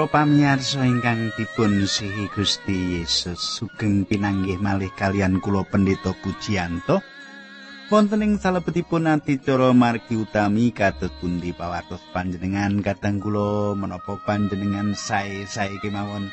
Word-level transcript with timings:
Para 0.00 0.24
pamirsa 0.24 0.88
ingkang 0.88 1.28
dipun 1.36 1.84
sihi 1.84 2.32
Gusti 2.32 2.96
Yesus 2.96 3.36
sugeng 3.36 4.08
pinanggih 4.08 4.56
malih 4.56 4.88
kalian 4.96 5.44
kula 5.44 5.60
Pendeta 5.68 6.16
Pujiyanto. 6.24 7.04
Wonten 7.92 8.24
ing 8.24 8.40
salebetipun 8.40 9.04
adicara 9.04 9.76
margi 9.76 10.16
utami 10.16 10.72
kados 10.72 11.12
pundi 11.20 11.52
pawartos 11.52 12.00
panjenengan 12.16 12.80
kadang 12.80 13.20
kula 13.20 13.76
menapa 13.76 14.16
panjenengan 14.24 14.96
sae-sae 14.96 15.76
kemawon 15.84 16.32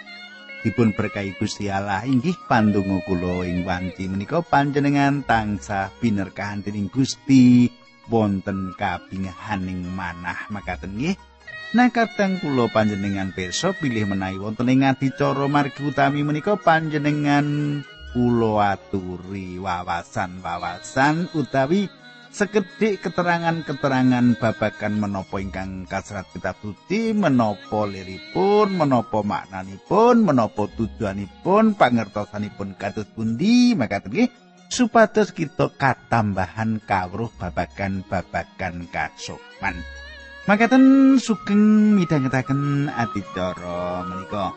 dipun 0.64 0.96
berkahi 0.96 1.36
Gusti 1.36 1.68
Allah 1.68 2.08
inggih 2.08 2.40
pandonga 2.48 3.04
kula 3.04 3.44
ing 3.44 3.68
wanci 3.68 4.08
menika 4.08 4.40
panjenengan 4.48 5.28
tansah 5.28 5.92
binerkahan 6.00 6.64
dening 6.64 6.88
Gusti 6.88 7.68
wonten 8.08 8.72
kabingahaning 8.80 9.92
manah 9.92 10.48
makaten 10.56 10.96
nggih. 10.96 11.20
Nah 11.76 11.92
kadang 11.92 12.40
kula 12.40 12.72
panjenengan 12.72 13.36
pirsa 13.36 13.76
pilih 13.76 14.08
menawi 14.08 14.40
wonten 14.40 14.72
ing 14.72 14.88
adicara 14.88 15.52
margi 15.52 15.84
utami 15.84 16.24
menika 16.24 16.56
panjenengan 16.56 17.84
kula 18.16 18.80
aturi 18.80 19.59
wawasan-wawasan 19.59 21.28
utawi 21.36 21.92
sekedhik 22.32 23.04
keterangan-keterangan 23.04 24.40
babagan 24.40 24.96
menapa 24.96 25.44
ingkang 25.44 25.84
kasrat 25.92 26.32
kitab 26.32 26.56
suci, 26.64 27.12
menapa 27.12 27.84
liripun, 27.84 28.72
menapa 28.72 29.20
maknanipun, 29.26 30.24
menapa 30.24 30.72
tujuanipun, 30.72 31.76
pangertosanipun 31.76 32.80
kados 32.80 33.12
pundi, 33.12 33.76
makaten 33.76 34.14
nggih 34.14 34.30
supados 34.72 35.36
kita 35.36 35.68
katambahan 35.76 36.80
kawruh 36.80 37.28
babagan-babagan 37.36 38.88
kasopan. 38.88 40.06
Makaten 40.48 41.20
sugeng 41.20 41.92
midhangetaken 42.00 42.88
adicara 42.88 44.08
menika. 44.08 44.56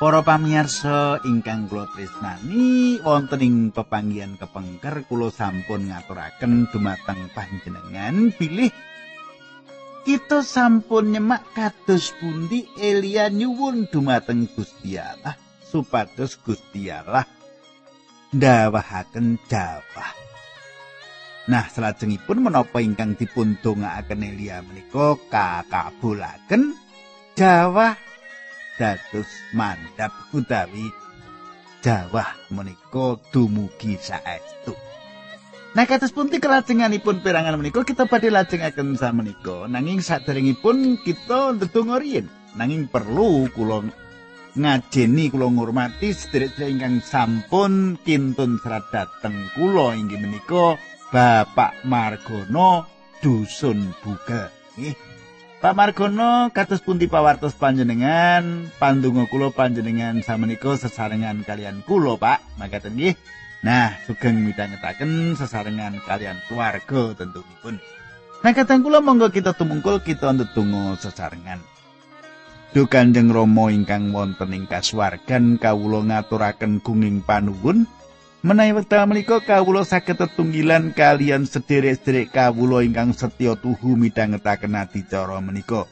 Para 0.00 0.24
pamirsa 0.24 1.20
ingkang 1.28 1.68
kula 1.68 1.84
tresnani 1.92 2.96
wonten 3.04 3.44
ing 3.44 3.56
pepanggihan 3.68 4.32
kepengker 4.40 5.04
kula 5.04 5.28
sampun 5.28 5.92
ngaturaken 5.92 6.72
dumateng 6.72 7.28
panjenengan 7.36 8.32
bilih 8.32 8.72
kita 10.08 10.40
sampun 10.40 11.12
nyemak 11.12 11.44
kados 11.52 12.16
pundi 12.16 12.64
Elia 12.80 13.28
nyuwun 13.28 13.92
dumateng 13.92 14.48
Gusti 14.48 14.96
Allah 14.96 15.36
supados 15.68 16.40
Gusti 16.40 16.88
Allah 16.88 17.28
ndawahaken 18.32 19.36
jawah. 19.52 20.12
Nah, 21.52 21.68
salajengipun 21.68 22.40
menapa 22.48 22.80
ingkang 22.80 23.20
dipun 23.20 23.60
dongaaken 23.60 24.24
Elia 24.24 24.64
menika 24.64 25.20
kakabulaken 25.28 26.72
jawah 27.36 28.08
dados 28.80 29.28
mandap 29.52 30.08
utawi 30.32 30.88
jawah 31.84 32.32
menika 32.48 33.20
dumugi 33.28 34.00
saestu. 34.00 34.72
Nah 35.76 35.84
kados 35.84 36.16
punti 36.16 36.40
kelajenganipun 36.40 37.20
perangan 37.20 37.60
menika 37.60 37.84
kita 37.84 38.08
badhe 38.08 38.32
lajengaken 38.32 38.96
samenika. 38.96 39.68
Nanging 39.68 40.00
saderengipun 40.00 40.96
kita 41.04 41.60
ndedonga 41.60 42.00
riyin 42.00 42.26
nanging 42.56 42.88
perlu 42.88 43.52
kula 43.52 43.84
ngajeni 44.56 45.28
kula 45.28 45.46
ngurmati 45.52 46.10
sedherek 46.16 46.58
ingkang 46.58 47.04
sampun 47.04 48.00
kintun 48.00 48.56
serat 48.64 48.88
dateng 48.88 49.36
kula. 49.54 49.92
Inggih 49.92 50.24
menika 50.24 50.80
Bapak 51.12 51.84
Margono 51.84 52.88
dusun 53.20 53.92
Bugel 54.00 54.48
nggih 54.80 55.19
Pak 55.60 55.76
Margono 55.76 56.48
kados 56.56 56.80
pundi 56.80 57.04
pawartos 57.04 57.52
panjenengan? 57.52 58.72
Pandonga 58.80 59.28
kula 59.28 59.52
panjenengan 59.52 60.24
samenika 60.24 60.72
sesarengan 60.72 61.44
kalian 61.44 61.84
kula 61.84 62.16
Pak. 62.16 62.56
Makaten 62.56 62.96
nggih. 62.96 63.12
Nah 63.60 63.92
sugeng 64.08 64.40
midhangetaken 64.40 65.36
sesarengan 65.36 66.00
kalian 66.08 66.40
keluarga 66.48 67.12
tentunipun. 67.12 67.76
Nah 68.40 68.52
kadang 68.56 68.80
kula 68.80 69.04
monggo 69.04 69.28
kita 69.28 69.52
tumungkul 69.52 70.00
kita 70.00 70.32
ndedonga 70.32 70.96
sesarengan. 70.96 71.60
Duh 72.72 72.88
Kanjeng 72.88 73.28
Rama 73.28 73.68
ingkang 73.68 74.16
wonten 74.16 74.56
ing 74.56 74.64
kasuwargan 74.64 75.60
kawula 75.60 76.08
ngaturaken 76.08 76.80
gunging 76.80 77.20
panuwun 77.20 77.84
Menawi 78.40 78.72
wekdal 78.72 79.04
menika 79.04 79.36
kawula 79.44 79.84
saged 79.84 80.16
tetunggilan 80.16 80.96
kalian 80.96 81.44
sederek-sederek 81.44 82.32
kawula 82.32 82.80
ingkang 82.80 83.12
setya 83.12 83.52
tuhu 83.52 84.00
midhangetaken 84.00 84.80
adicara 84.80 85.44
menika. 85.44 85.84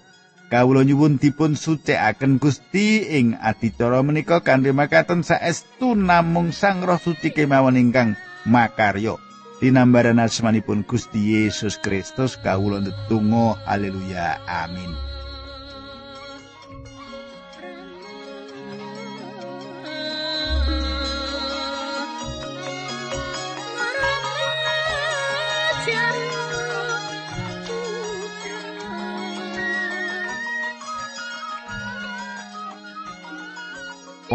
Kawula 0.49 0.81
nyuwun 0.81 1.21
dipun 1.21 1.61
sucikaken 1.61 2.41
Gusti 2.41 3.05
ing 3.05 3.37
adicara 3.37 4.01
menika 4.01 4.41
kanthi 4.41 4.73
makaten 4.73 5.21
saestu 5.21 5.93
namung 5.93 6.57
Sang 6.57 6.81
Roh 6.81 6.97
Suci 6.97 7.37
kemawon 7.37 7.77
ingkang 7.77 8.17
makarya. 8.49 9.21
Dinambaran 9.61 10.17
asmanipun 10.17 10.89
Gusti 10.89 11.37
Yesus 11.37 11.77
Kristus 11.77 12.41
kawula 12.41 12.81
ndedonga 12.81 13.61
haleluya 13.69 14.41
amin. 14.49 15.08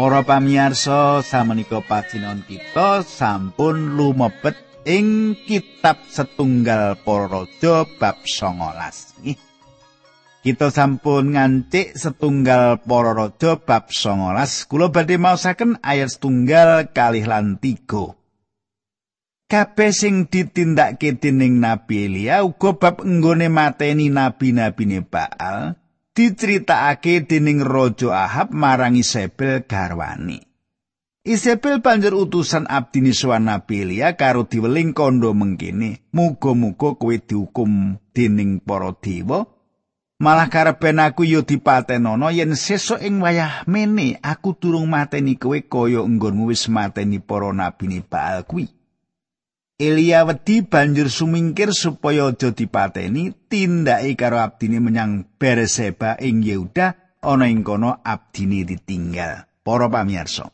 Para 0.04 0.20
pamirsa 0.20 1.24
samenika 1.24 1.80
pacinon 1.80 2.44
kita 2.44 3.00
sampun 3.00 3.96
lumebet 3.96 4.52
ing 4.84 5.32
kitab 5.48 5.96
setunggal 6.12 7.00
para 7.00 7.24
raja 7.24 7.88
bab 7.96 8.20
19 8.20 9.24
nggih. 9.24 9.40
Kita 10.44 10.68
sampun 10.68 11.32
ngancik 11.32 11.96
setunggal 11.96 12.84
para 12.84 13.16
raja 13.16 13.56
bab 13.56 13.88
19 13.88 14.68
kula 14.68 14.92
badhe 14.92 15.16
maosaken 15.16 15.80
ayat 15.80 16.12
setunggal 16.12 16.92
kalih 16.92 17.24
lan 17.24 17.56
3. 17.56 19.48
Kabeh 19.48 19.88
sing 19.88 20.28
ditindakake 20.28 21.16
dening 21.16 21.64
Nabi 21.64 22.12
Elia 22.12 22.44
uga 22.44 22.76
bab 22.76 23.00
enggone 23.00 23.48
mateni 23.48 24.12
nabi-nabine 24.12 25.00
Baal 25.00 25.80
diceritakake 26.14 27.26
dening 27.26 27.60
Raja 27.66 28.14
Ahab 28.14 28.54
marang 28.54 28.94
Isabel 28.94 29.66
garwani. 29.66 30.38
Isabel 31.26 31.82
banjur 31.82 32.14
utusan 32.14 32.70
abdini 32.70 33.10
sowan 33.10 33.50
Nabi 33.50 33.82
Elia 33.82 34.14
karo 34.14 34.46
diweling 34.46 34.94
kondo 34.94 35.34
mengkene, 35.34 36.06
muga-muga 36.14 36.94
kowe 36.94 37.16
dihukum 37.16 37.98
dening 38.14 38.62
para 38.62 38.94
dewa. 39.02 39.48
Malah 40.20 40.46
karepen 40.46 41.02
aku 41.02 41.26
yo 41.26 41.42
dipatenono 41.42 42.30
yen 42.30 42.54
sesuk 42.54 43.02
ing 43.02 43.18
wayah 43.18 43.66
mene 43.66 44.20
aku 44.22 44.54
durung 44.54 44.86
mateni 44.86 45.34
kowe 45.34 45.58
kaya 45.58 46.06
enggonmu 46.06 46.54
wis 46.54 46.70
mateni 46.70 47.18
para 47.18 47.50
nabine 47.50 48.04
Baal 48.06 48.46
kuwi. 48.46 48.70
Elia 49.74 50.22
wedi 50.22 50.62
banjur 50.62 51.10
sumingkir 51.10 51.74
supaya 51.74 52.30
aja 52.30 52.54
dipateni 52.54 53.34
tindake 53.50 54.14
karo 54.14 54.38
abdine 54.38 54.78
menyang 54.78 55.26
Berseba 55.34 56.14
ing 56.22 56.46
Yehuda 56.46 57.18
ana 57.26 57.50
ing 57.50 57.66
kono 57.66 57.98
abdine 57.98 58.62
ditinggal. 58.62 59.50
Para 59.64 59.90
pamirsa. 59.90 60.46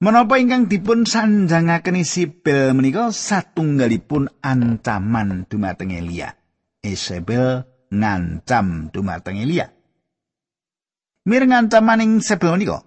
Menapa 0.00 0.38
ingkang 0.38 0.70
dipun 0.70 1.04
sanjangaken 1.04 2.00
Isabel 2.00 2.72
menika 2.72 3.10
satunggalipun 3.10 4.30
ancaman 4.40 5.44
dumateng 5.50 5.92
Elia. 5.92 6.32
Isabel 6.80 7.66
ngancam 7.92 8.94
dumateng 8.94 9.42
Elia. 9.42 9.68
Mireng 11.28 11.52
ancaman 11.52 12.00
ing 12.00 12.22
Isabel 12.22 12.56
menika. 12.56 12.78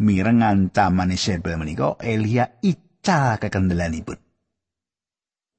Mireng 0.00 0.44
ancaman 0.44 1.12
Isabel 1.12 1.56
menika 1.56 1.96
Elia 2.04 2.60
iki 2.60 2.89
ical 3.00 3.40
kekendelanipun. 3.40 4.20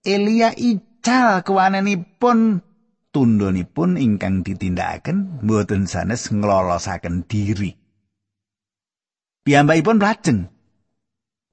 Elia 0.05 0.53
ical 0.53 1.41
kewananipun 1.41 2.61
tundhonipun 3.09 3.97
ingkang 3.97 4.45
ditindakaken 4.45 5.41
mboten 5.41 5.89
sanes 5.89 6.29
nglolosaken 6.29 7.25
diri. 7.25 7.73
Piyambakipun 9.41 9.97
lajeng 9.97 10.39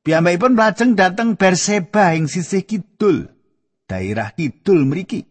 Piyambakipun 0.05 0.61
lajeng 0.61 0.93
dhateng 0.93 1.41
Berseba 1.41 2.13
ing 2.13 2.29
sisih 2.29 2.69
kidul, 2.69 3.33
daerah 3.89 4.37
kidul 4.37 4.85
mriki. 4.85 5.25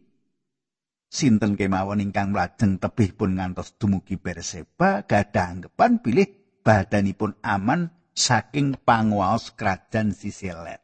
Sinten 1.07 1.53
kemawon 1.53 2.01
ingkang 2.01 2.33
lajeng 2.33 2.81
tebih 2.81 3.13
pun 3.13 3.37
ngantos 3.37 3.77
dumugi 3.77 4.17
Berseba 4.17 5.05
gadah 5.05 5.45
anggapan 5.53 6.01
bilih 6.01 6.29
badanipun 6.65 7.37
aman 7.45 7.93
saking 8.17 8.81
panguwaos 8.81 9.53
kerajaan 9.53 10.09
Sisilet. 10.09 10.81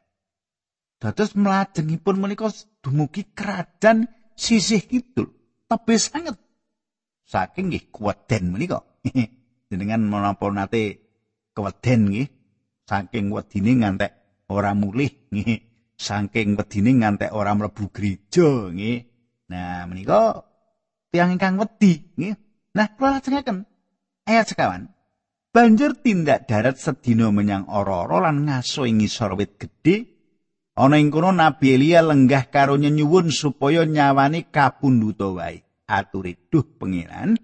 Dados 1.02 1.34
mlajengipun 1.34 2.22
menika 2.22 2.46
dumugi 2.78 3.26
kerajaan 3.34 4.06
sisih 4.38 4.86
kidul, 4.86 5.34
tebih 5.66 5.98
sanget. 5.98 6.38
Saking 7.26 7.74
nggih 7.74 7.90
kuweden 7.90 8.54
menika. 8.54 8.86
Jenengan 9.68 10.06
menapa 10.06 10.46
nate 10.54 11.02
kuweden 11.52 12.14
nggih? 12.14 12.28
Saking 12.86 13.34
wedine 13.34 13.82
ngantek 13.82 14.12
ora 14.46 14.72
mulih 14.72 15.10
nggih. 15.34 15.60
Saking 15.98 16.54
wedine 16.54 16.90
ngantek 17.02 17.34
ora 17.34 17.52
mlebu 17.58 17.90
gereja 17.90 18.70
nggih. 18.70 18.98
Nah 19.50 19.84
menika 19.90 20.46
tiyang 21.10 21.34
ingkang 21.34 21.58
wedi 21.58 22.14
nggih. 22.14 22.36
Nah 22.78 22.86
kula 22.94 23.18
lajengaken. 23.18 23.66
Ayat 24.24 24.48
sekawan 24.48 24.93
banjur 25.54 25.94
tindak 26.02 26.50
darat 26.50 26.82
sedina 26.82 27.30
menyang 27.30 27.70
ora-ora 27.70 28.26
lan 28.26 28.42
ngaso 28.50 28.90
ing 28.90 28.98
ngisor 28.98 29.38
wit 29.38 29.54
gedhe 29.54 30.10
ana 30.74 30.98
ing 30.98 31.14
kono 31.14 31.30
nabi 31.30 31.78
Elia 31.78 32.02
lenggah 32.02 32.50
karo 32.50 32.74
nyuwun 32.74 33.30
supaya 33.30 33.86
nyawani 33.86 34.50
kapundhuta 34.50 35.30
wae 35.30 35.62
aturi 35.86 36.34
duh 36.50 36.66
pengiran 36.74 37.38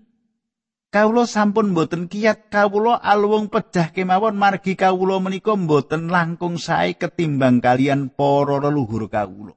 Kawula 0.91 1.23
sampun 1.23 1.71
boten 1.71 2.11
kiyat 2.11 2.51
kawula 2.51 2.99
alwung 2.99 3.47
pejah 3.47 3.95
kemawon 3.95 4.35
margi 4.35 4.75
kawula 4.75 5.23
menika 5.23 5.55
boten 5.55 6.11
langkung 6.11 6.59
sae 6.59 6.99
ketimbang 6.99 7.63
kalian 7.63 8.11
para 8.11 8.59
leluhur 8.59 9.06
kawula. 9.06 9.55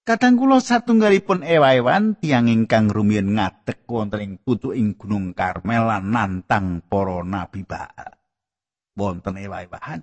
Kadang 0.00 0.40
kula 0.40 0.64
satunggalipun 0.64 1.44
ewa-ewan 1.44 2.16
tiyang 2.16 2.48
ingkang 2.48 2.88
rumiyin 2.88 3.36
ngadeg 3.36 3.84
wonten 3.84 4.24
ing 4.24 4.32
putuking 4.40 4.96
Gunung 4.96 5.36
Karmel 5.36 5.84
lan 5.86 6.08
nantang 6.08 6.80
para 6.88 7.20
nabi 7.20 7.68
Baal. 7.68 8.16
Wonten 8.96 9.36
ewa-ewahan 9.36 10.00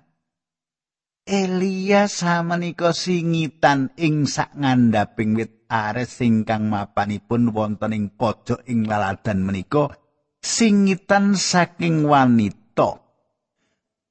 Elia 1.28 2.08
samenika 2.08 2.96
singitan 2.96 3.92
ing 4.00 4.24
sak 4.24 4.56
ngandhaping 4.56 5.36
wit 5.36 5.68
ares 5.68 6.24
ingkang 6.24 6.72
mapanipun 6.72 7.52
wonten 7.52 7.92
ing 7.92 8.16
pojok 8.16 8.64
ing 8.64 8.88
laladan 8.88 9.44
menika 9.44 9.92
singitan 10.40 11.36
saking 11.36 12.08
wanita. 12.08 13.04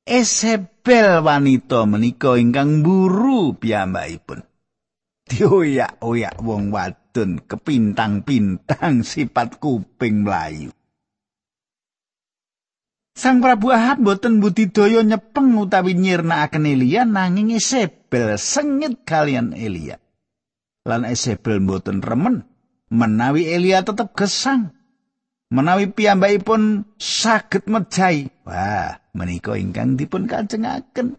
Esebel 0.06 1.26
wanita 1.26 1.90
menika 1.90 2.38
ingkang 2.38 2.86
mburu 2.86 3.58
piyambakipun 3.58 4.47
dioyak-oyak 5.28 6.40
wong 6.42 6.72
wadon 6.72 7.44
kepintang-pintang 7.44 9.04
sifat 9.04 9.60
kuping 9.60 10.24
mlayu. 10.24 10.72
Sang 13.18 13.42
Prabu 13.42 13.74
Ahab 13.74 14.06
boten 14.06 14.38
budidaya 14.40 15.02
nyepeng 15.02 15.58
utawi 15.58 15.98
nyirnakaken 15.98 16.70
Elia 16.70 17.02
nanging 17.02 17.58
Esebel 17.58 18.38
sengit 18.38 19.04
kalian 19.04 19.58
Elia. 19.58 19.98
lan 20.88 21.04
Isabel 21.04 21.60
mboten 21.60 22.00
remen 22.00 22.48
menawi 22.88 23.52
Elia 23.52 23.84
tetep 23.84 24.16
gesang. 24.16 24.72
Menawi 25.48 25.92
piyambakipun 25.92 26.84
saged 27.00 27.72
mejai. 27.72 28.32
Wah 28.44 29.00
menika 29.16 29.56
ingkang 29.56 29.96
dipun 29.96 30.28
kajengaken 30.28 31.16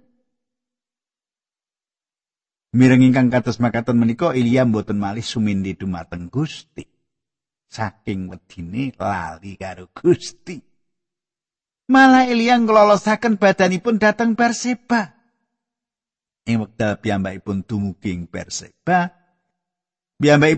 Mireng 2.79 3.03
ingkang 3.03 3.27
kados 3.27 3.59
makaten 3.59 3.99
menika 3.99 4.31
Elia 4.31 4.63
mboten 4.63 5.03
malih 5.03 5.27
sumindi 5.27 5.75
dumateng 5.75 6.31
Gusti. 6.31 6.87
Saking 7.67 8.31
wedine 8.31 8.95
lali 8.95 9.59
karo 9.59 9.91
Gusti. 9.91 10.63
Malah 11.91 12.31
Elia 12.31 12.55
nglolosaken 12.55 13.35
badanipun 13.35 13.99
dhateng 13.99 14.39
Berseba. 14.39 15.11
Ing 16.47 16.63
wekdal 16.63 17.03
piyambakipun 17.03 17.67
dumugi 17.67 18.15
ing 18.15 18.31
Berseba, 18.31 19.11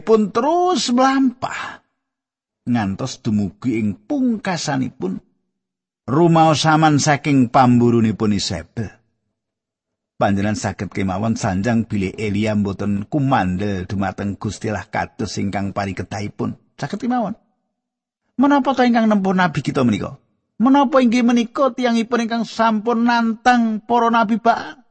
pun 0.04 0.28
terus 0.28 0.92
mlampah 0.92 1.80
ngantos 2.68 3.24
dumugi 3.24 3.80
ing 3.80 3.96
pungkasanipun 3.96 5.18
rumaosaman 6.04 7.00
saking 7.00 7.48
pamburunipun 7.48 8.36
Isabel. 8.36 8.99
Panjenengan 10.20 10.52
saged 10.52 10.92
kemawon 10.92 11.32
sanjang 11.32 11.88
bilih 11.88 12.12
Elia 12.20 12.52
mboten 12.52 13.08
kumandel 13.08 13.88
dumateng 13.88 14.36
Gustilah 14.36 14.84
kados 14.92 15.40
ingkang 15.40 15.72
pariketahipun. 15.72 16.60
Saged 16.76 17.00
kemawon. 17.00 17.40
Menapa 18.36 18.76
to 18.76 18.84
ingkang 18.84 19.08
nempuh 19.08 19.32
nabi 19.32 19.64
kita 19.64 19.80
menika? 19.80 20.20
Menapa 20.60 21.00
inggih 21.00 21.24
menika 21.24 21.72
tiyangipun 21.72 22.28
ingkang 22.28 22.44
sampun 22.44 23.08
nantang 23.08 23.80
para 23.80 24.12
nabi 24.12 24.36
Baal? 24.36 24.84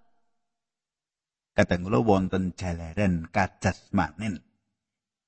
Kadang 1.54 1.86
kula 1.86 2.02
wonten 2.02 2.58
jalaran 2.58 3.30
kajas 3.30 3.94
manen. 3.94 4.50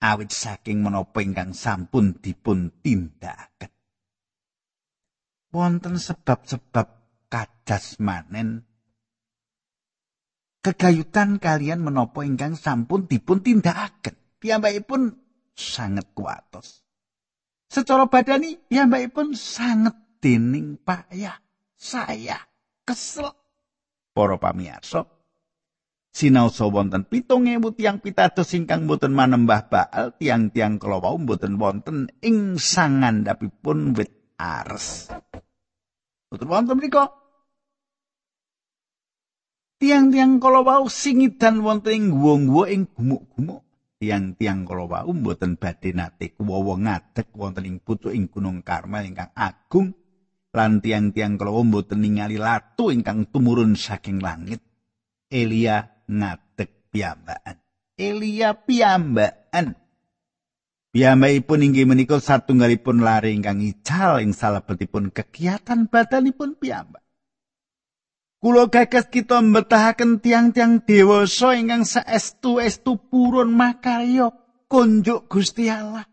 awit 0.01 0.33
saking 0.33 0.81
menapa 0.81 1.21
ingkang 1.21 1.53
sampun 1.53 2.17
dipun 2.17 2.73
tindakaken. 2.81 3.69
Wonten 5.53 6.01
sebab-sebab 6.01 6.87
kadas 7.29 8.01
manen 8.01 8.65
kegayutan 10.61 11.41
kalian 11.41 11.81
menapa 11.81 12.21
ingkang 12.21 12.53
sampun 12.53 13.09
dipun 13.09 13.41
tindakaken. 13.41 14.15
Piyambakipun 14.41 15.13
sanget 15.53 16.13
kuatos. 16.13 16.81
Secara 17.69 18.09
badani 18.09 18.57
piyambakipun 18.69 19.33
sanget 19.37 19.97
dening 20.21 20.77
payah. 20.81 21.37
Saya 21.77 22.37
kesel. 22.85 23.33
Para 24.11 24.35
pamirsa, 24.37 25.07
sinaosa 26.11 26.67
wonten 26.67 27.07
ewu 27.07 27.71
tiang 27.71 28.03
pitados 28.03 28.51
ingkang 28.51 28.85
boten 28.85 29.15
manembah 29.15 29.71
baal 29.71 30.11
tiang-tiang 30.19 30.77
kelawau 30.77 31.15
boten 31.15 31.55
wonten 31.55 32.11
ing 32.19 32.59
sangandhapipun 32.59 33.95
wit 33.95 34.35
ares. 34.35 35.09
Boten 36.27 36.47
wonten 36.51 36.75
mriku. 36.75 37.20
Tiang-tiang 39.81 40.37
kelawau 40.37 40.85
singidan 40.85 41.65
wonten 41.65 41.97
ing 41.97 42.05
guwa-guwa 42.13 42.69
ing 42.69 42.85
gumuk-gumuk. 42.93 43.65
Tiang-tiang 43.97 44.61
kelawau 44.61 45.09
boten 45.09 45.57
badhe 45.57 45.89
nate 45.97 46.37
kuwawa 46.37 46.77
ngadeg 46.77 47.33
wonten 47.33 47.65
ing 47.65 47.77
putu 47.81 48.13
ing 48.13 48.29
Gunung 48.29 48.61
Karmel 48.61 49.09
ingkang 49.09 49.33
agung 49.33 49.97
lan 50.53 50.85
tiang-tiang 50.85 51.33
kelawau 51.33 51.65
boten 51.65 52.05
ningali 52.05 52.37
latu 52.37 52.93
ingkang 52.93 53.25
tumurun 53.33 53.73
saking 53.73 54.21
langit. 54.21 54.61
Elia 55.33 56.05
ngadeg 56.05 56.93
piyambakan. 56.93 57.57
Elia 57.97 58.53
piyambakan. 58.53 59.81
Piyambakipun 60.93 61.65
inggih 61.65 61.89
menika 61.89 62.21
satunggalipun 62.21 63.01
lare 63.01 63.33
ingkang 63.33 63.65
ical 63.65 64.21
ing 64.21 64.37
salebetipun 64.37 65.09
kegiatan 65.09 65.89
badanipun 65.89 66.53
piyambak. 66.53 67.01
Kulo 68.41 68.73
gagas 68.73 69.05
kita 69.05 69.37
mbetahaken 69.37 70.17
tiang-tiang 70.17 70.81
dewasa 70.81 71.53
ingkang 71.53 71.85
saestu-estu 71.85 72.97
purun 72.97 73.53
makarya 73.53 74.33
konjuk 74.65 75.29
Gusti 75.29 75.69
Allah. 75.69 76.09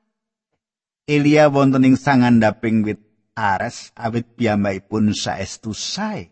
Elia 1.09 1.49
wonten 1.49 1.89
ing 1.89 1.97
sangandhaping 1.97 2.85
wit 2.85 3.01
ares 3.33 3.97
awit 3.97 4.37
piyambakipun 4.37 5.17
saestu 5.17 5.73
sae 5.73 6.29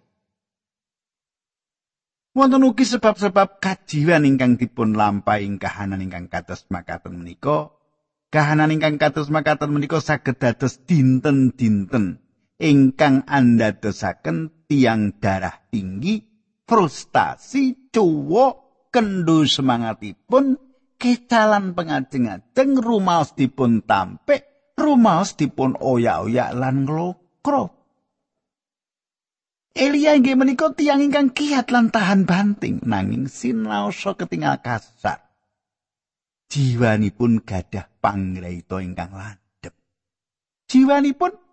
Wonten 2.37 2.69
ugi 2.69 2.85
sebab-sebab 2.85 3.65
kajiwan 3.65 4.29
ingkang 4.29 4.61
dipun 4.61 4.93
lampahi 4.93 5.49
kahanan 5.57 6.05
ingkang 6.05 6.29
kados 6.29 6.69
makaten 6.69 7.25
menika. 7.25 7.73
Kahanan 8.29 8.69
ingkang 8.69 9.00
kados 9.00 9.33
makaten 9.33 9.73
menika 9.73 10.05
saged 10.05 10.37
dados 10.37 10.76
dinten-dinten 10.85 12.25
ingkang 12.57 13.25
andadosaken 13.29 14.69
tiang 14.69 15.17
darah 15.21 15.69
tinggi, 15.69 16.21
frustasi, 16.65 17.93
cuwo, 17.93 18.47
kendu 18.91 19.45
semangatipun, 19.45 20.57
kecalan 20.97 21.77
pengajeng-ajeng, 21.77 22.81
rumaos 22.81 23.37
dipun 23.37 23.85
tampik, 23.85 24.75
rumaos 24.77 25.37
dipun 25.37 25.77
oyak-oyak 25.77 26.51
lan 26.57 26.89
nglokro. 26.89 27.77
Elia 29.77 30.17
inggih 30.17 30.41
menika 30.41 30.73
tiyang 30.73 31.05
ingkang 31.05 31.37
kiat 31.37 31.69
lan 31.69 31.93
tahan 31.93 32.25
banting 32.25 32.81
nanging 32.89 33.29
sinaosa 33.29 34.17
ketingal 34.17 34.65
kasar. 34.65 35.21
Jiwanipun 36.49 37.45
gadah 37.45 37.85
panggraita 38.01 38.81
ingkang 38.81 39.13
landhep. 39.13 39.77
Jiwanipun 40.73 41.46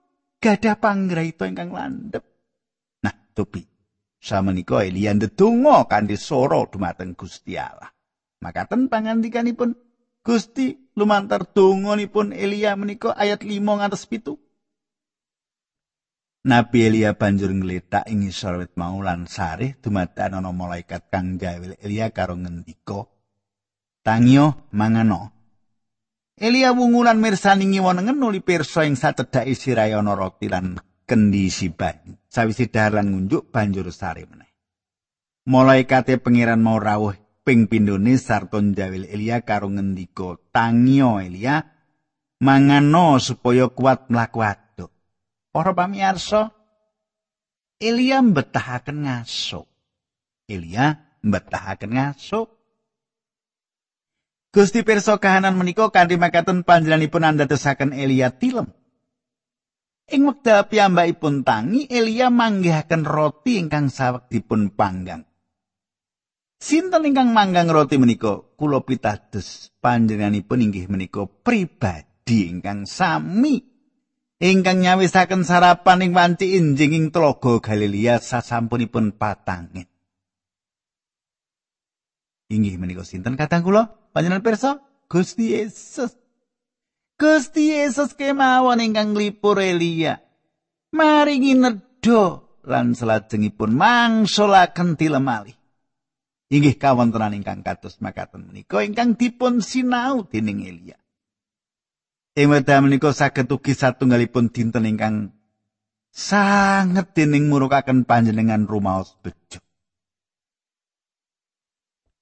gadah 0.44 0.76
panggraita 0.76 1.48
ingkang 1.48 1.72
landhep. 1.72 2.24
Nah, 3.00 3.16
topi. 3.32 3.64
Samenika 4.20 4.84
Elia 4.84 5.16
ndedonga 5.16 5.88
kanthi 5.88 6.20
swara 6.20 6.68
dumateng 6.68 7.16
Gusti 7.16 7.56
Allah. 7.56 7.92
Makaten 8.44 8.92
pangandikanipun 8.92 9.76
Gusti 10.24 10.76
lumantar 10.96 11.48
donganipun 11.52 12.32
Elia 12.32 12.76
menika 12.80 13.16
ayat 13.16 13.44
5 13.44 13.60
ngantos 13.60 14.08
7. 14.08 14.36
Nabi 16.44 16.80
Elia 16.84 17.16
banjur 17.16 17.52
ngletak 17.56 18.08
ing 18.12 18.28
isor 18.28 18.60
wit 18.60 18.76
mau 18.76 19.00
lan 19.00 19.28
sarih 19.32 19.80
dumadakan 19.80 20.44
ana 20.44 20.52
malaikat 20.52 21.08
kang 21.08 21.40
gawe 21.40 21.80
Elia 21.80 22.12
karo 22.12 22.36
ngendika 22.36 23.08
Tangyo 24.04 24.68
mangano 24.76 25.43
Elia 26.34 26.74
wungulan 26.74 27.22
mirsani 27.22 27.70
ngiwonengen 27.70 28.18
nuli 28.18 28.42
pirsa 28.42 28.90
ing 28.90 28.98
sacedhake 28.98 29.54
sirahe 29.54 29.94
ana 29.94 30.18
roti 30.18 30.50
lan 30.50 30.82
kendi 31.06 31.46
banyu. 31.70 32.18
Sawise 32.26 32.66
dalan 32.74 33.14
ngunjuk 33.14 33.54
banjur 33.54 33.94
sare 33.94 34.26
meneh. 34.26 34.50
Malaikate 35.46 36.18
pangeran 36.18 36.64
mau 36.66 36.82
rawuh 36.82 37.14
ping 37.46 37.70
pindhone 37.70 38.18
sarta 38.18 38.58
njawil 38.58 39.06
Elia 39.06 39.46
karo 39.46 39.70
ngendika, 39.70 40.42
"Tangio 40.50 41.22
Elia, 41.22 41.62
mangano 42.42 43.22
supaya 43.22 43.70
kuat 43.70 44.10
mlaku 44.10 44.40
aduk." 44.42 44.90
Para 45.54 45.76
pamirsa, 45.78 46.50
Elia 47.78 48.26
mbetahaken 48.26 49.06
ngaso. 49.06 49.70
Elia 50.50 50.98
mbetahaken 51.22 51.94
ngaso. 51.94 52.63
Gusti 54.54 54.86
pirsa 54.86 55.18
kahanan 55.18 55.58
menika 55.58 55.90
kanthi 55.90 56.14
makaten 56.22 56.62
panjenenganipun 56.62 57.26
andadosaken 57.26 57.90
Elia 57.90 58.30
tilem. 58.30 58.70
Ing 60.14 60.30
wekdal 60.30 60.70
piyambakipun 60.70 61.42
tangi, 61.42 61.90
Elia 61.90 62.30
manggihaken 62.30 63.02
roti 63.02 63.58
ingkang 63.58 63.90
saweg 63.90 64.30
dipun 64.30 64.70
panggang. 64.78 65.26
Sinten 66.62 67.02
ingkang 67.02 67.34
manggang 67.34 67.66
roti 67.74 67.98
menika? 67.98 68.46
Kula 68.54 68.86
pitados 68.86 69.74
panjenenganipun 69.82 70.62
inggih 70.62 70.86
menika 70.86 71.26
pribadi 71.26 72.54
ingkang 72.54 72.86
sami 72.86 73.58
ingkang 74.38 74.86
nyawisaken 74.86 75.50
sarapan 75.50 76.06
ing 76.06 76.12
wanci 76.14 76.62
injing 76.62 76.94
ing 76.94 77.06
tlaga 77.10 77.58
Galilea 77.58 78.22
sasampunipun 78.22 79.18
patangin. 79.18 79.90
Inggih 82.54 82.78
menika 82.78 83.02
sinten 83.02 83.34
katang 83.34 83.66
kula? 83.66 83.98
Panjenengan 84.14 84.46
pirsa? 84.46 84.72
Gusti 85.10 85.58
Yesus. 85.58 86.14
Gusti 87.18 87.74
Yesus 87.74 88.14
kemawon 88.14 88.78
ingkang 88.78 89.18
nglipur 89.18 89.58
Elia. 89.58 90.22
Maringi 90.94 91.58
nedha 91.58 92.46
lan 92.62 92.94
salajengipun 92.94 93.74
mangsulaken 93.74 94.94
tilemali. 95.02 95.58
inggih 96.54 96.78
kawontenan 96.78 97.34
ingkang 97.34 97.66
kados 97.66 97.98
makaten 97.98 98.46
menika 98.46 98.86
ingkang 98.86 99.18
dipun 99.18 99.66
sinau 99.66 100.30
dening 100.30 100.62
Elia. 100.62 101.02
Ing 102.38 102.54
wekdal 102.54 102.86
menika 102.86 103.10
saged 103.10 103.50
ugi 103.50 103.74
satunggalipun 103.74 104.54
dinten 104.54 104.86
ingkang 104.86 105.34
sanget 106.14 107.18
dening 107.18 107.50
murukaken 107.50 108.06
panjenengan 108.06 108.70
rumaos 108.70 109.18
bejo. 109.26 109.58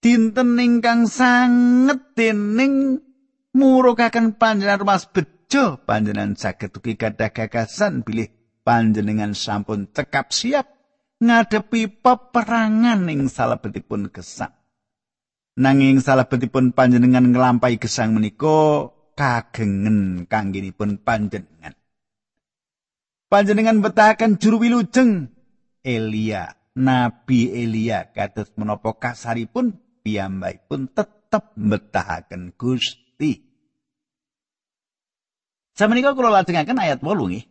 Dinten 0.02 0.58
ingkang 0.58 1.06
sanget 1.06 2.18
dening 2.18 3.06
murukaken 3.54 4.34
panjenengan 4.34 4.82
rumaos 4.82 5.06
bejo 5.06 5.78
panjenengan 5.86 6.34
saged 6.34 6.74
ugi 6.74 6.98
gadah 6.98 7.30
gagasan 7.30 8.02
bilih 8.02 8.34
panjenengan 8.66 9.38
sampun 9.38 9.94
cekap 9.94 10.34
siap 10.34 10.74
ngadepi 11.22 12.02
peperangan 12.02 13.06
ing 13.14 13.30
salebetipun 13.30 14.10
gesang. 14.10 14.58
Nanging 15.62 16.02
salebetipun 16.02 16.74
panjenengan 16.74 17.30
nglampahi 17.30 17.78
gesang 17.78 18.18
menika 18.18 18.90
kagengen 19.14 20.26
kangginipun 20.26 20.98
panjenengan. 20.98 21.78
Panjenengan 23.30 23.86
betahaken 23.86 24.42
juru 24.42 24.66
wilujeng 24.66 25.30
Elia, 25.86 26.58
Nabi 26.74 27.54
Elia 27.54 28.10
kados 28.10 28.50
menapa 28.58 28.98
kasaripun 28.98 29.91
piyambakipun 30.02 30.92
tetep 30.92 31.54
betahaken 31.56 32.54
Gusti. 32.58 33.42
Samenika 35.72 36.12
kula 36.12 36.30
lajengaken 36.42 36.82
ayat 36.82 37.00
8 37.00 37.08
nggih. 37.08 37.46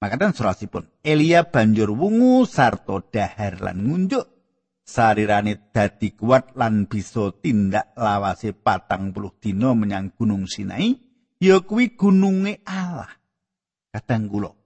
Makaten 0.00 0.32
surasipun 0.32 0.88
Elia 1.04 1.44
banjur 1.44 1.92
wungu 1.92 2.48
sarta 2.48 3.04
dahar 3.04 3.60
lan 3.60 3.84
ngunjuk 3.84 4.24
sarirane 4.90 5.70
dadi 5.70 6.16
kuat 6.16 6.56
lan 6.58 6.88
bisa 6.90 7.30
tindak 7.38 7.94
lawase 7.94 8.56
patang 8.56 9.14
puluh 9.14 9.36
dina 9.38 9.70
menyang 9.76 10.10
gunung 10.16 10.50
Sinai 10.50 10.96
ya 11.38 11.62
kuwi 11.62 11.94
Allah 12.66 13.12
kadang 13.94 14.26
kula 14.26 14.59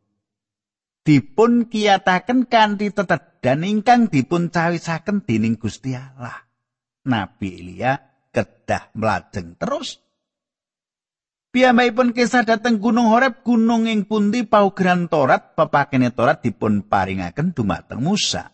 dipun 1.05 1.69
kiyataken 1.69 2.49
kanthi 2.49 2.91
tetedan 2.91 3.63
ingkang 3.63 4.09
dipun 4.09 4.49
cawisaken 4.49 5.23
dening 5.23 5.61
Gusti 5.61 5.93
Allah 5.93 6.49
Nabi 7.05 7.61
Elia 7.61 8.01
kedah 8.33 8.91
mlajeng 8.97 9.61
terus 9.61 10.01
Piyambakipun 11.55 12.19
kisah 12.19 12.43
dateng 12.43 12.83
Gunung 12.83 13.15
Horeb, 13.15 13.47
gunung 13.47 13.87
ing 13.87 14.11
pundi 14.11 14.43
paugeran 14.43 15.07
Torat, 15.07 15.55
pepakene 15.55 16.11
Torat 16.11 16.43
dipun 16.43 16.83
paringaken 16.83 17.55
dumateng 17.55 18.03
Musa. 18.03 18.51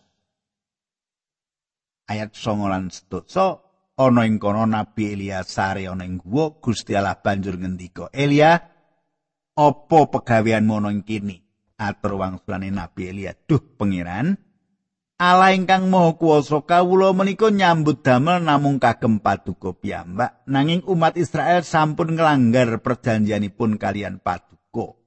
Ayat 2.05 2.37
9 2.37 2.69
lan 2.69 2.93
11 2.93 3.97
ana 3.97 4.21
ing 4.29 4.37
kono 4.37 4.69
Nabi 4.69 5.17
Elia 5.17 5.41
sare 5.41 5.89
ana 5.89 6.05
ing 6.05 6.21
guwa 6.21 6.61
Gusti 6.61 6.93
Allah 6.93 7.17
banjur 7.17 7.57
ngendika, 7.57 8.13
"Elia, 8.13 8.53
apa 9.57 9.99
pegaweanmu 10.13 10.73
ana 10.77 10.93
ing 10.93 11.01
kene?" 11.01 11.50
Atur 11.81 12.21
wangsulane 12.21 12.69
Nabi 12.69 13.09
Elia, 13.09 13.33
"Duh, 13.33 13.57
pangeran, 13.57 14.37
Allah 15.21 15.53
ingkang 15.53 15.85
Maha 15.85 16.17
Kuwasa 16.17 16.65
kawula 16.65 17.13
menika 17.13 17.53
nyambut 17.53 18.01
damel 18.01 18.41
namung 18.41 18.81
kagem 18.81 19.21
paduka 19.21 19.69
piyambak 19.69 20.41
nanging 20.49 20.81
umat 20.89 21.13
Israel 21.13 21.61
sampun 21.61 22.17
nglanggar 22.17 22.81
perjanjianipun 22.81 23.77
kalian 23.77 24.17
paduka. 24.17 24.97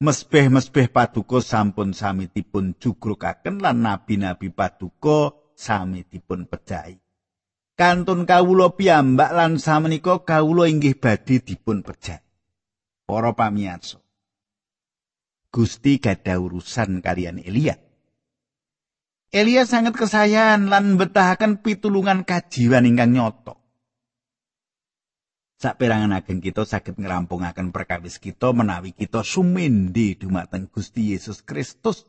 Mesbeh-mesbeh 0.00 0.88
paduka 0.88 1.44
sampun 1.44 1.92
sami 1.92 2.32
dipun 2.32 2.72
jugrukaken 2.80 3.60
lan 3.60 3.84
nabi-nabi 3.84 4.48
paduka 4.48 5.36
sami 5.52 6.08
dipun 6.08 6.48
pejahi. 6.48 6.96
Kantun 7.76 8.24
kawula 8.24 8.72
piyambak 8.80 9.28
lan 9.36 9.60
samenika 9.60 10.24
kawula 10.24 10.72
inggih 10.72 10.96
badhe 10.96 11.44
dipun 11.44 11.84
pejahi. 11.84 12.24
Para 13.04 13.36
pamirsa. 13.36 14.00
Gusti 15.58 15.98
gadah 15.98 16.38
urusan 16.38 17.02
kalian 17.02 17.42
Elia. 17.42 17.74
Elia 19.34 19.66
sangat 19.66 19.98
kesayangan 19.98 20.70
lan 20.70 20.94
betahaken 20.94 21.58
pitulungan 21.58 22.22
kajiwan 22.22 22.86
ingkang 22.86 23.18
nyoto. 23.18 23.58
Saperangan 25.58 26.14
ageng 26.14 26.38
kita 26.38 26.62
saged 26.62 26.94
ngerampungaken 27.02 27.74
perkawis 27.74 28.22
kita 28.22 28.54
menawi 28.54 28.94
kita 28.94 29.26
sumindi 29.26 30.14
dumateng 30.14 30.70
Gusti 30.70 31.10
Yesus 31.10 31.42
Kristus. 31.42 32.06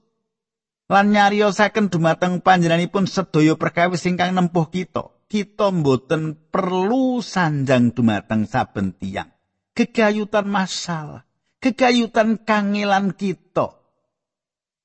Lan 0.85 1.09
nyariosaken 1.09 1.89
dumateng 1.89 2.45
panjenenganipun 2.45 3.09
sedaya 3.09 3.57
perkawis 3.57 4.05
ingkang 4.05 4.37
nempuh 4.37 4.69
kita. 4.69 5.09
Kita 5.25 5.73
mboten 5.73 6.37
perlu 6.53 7.25
sanjang 7.25 7.97
dumateng 7.97 8.45
saben 8.45 8.93
tiyang. 8.93 9.33
Kegayutan 9.73 10.45
masalah, 10.45 11.28
kegayutan 11.59 12.41
kangelan 12.43 13.13
kita. 13.13 13.79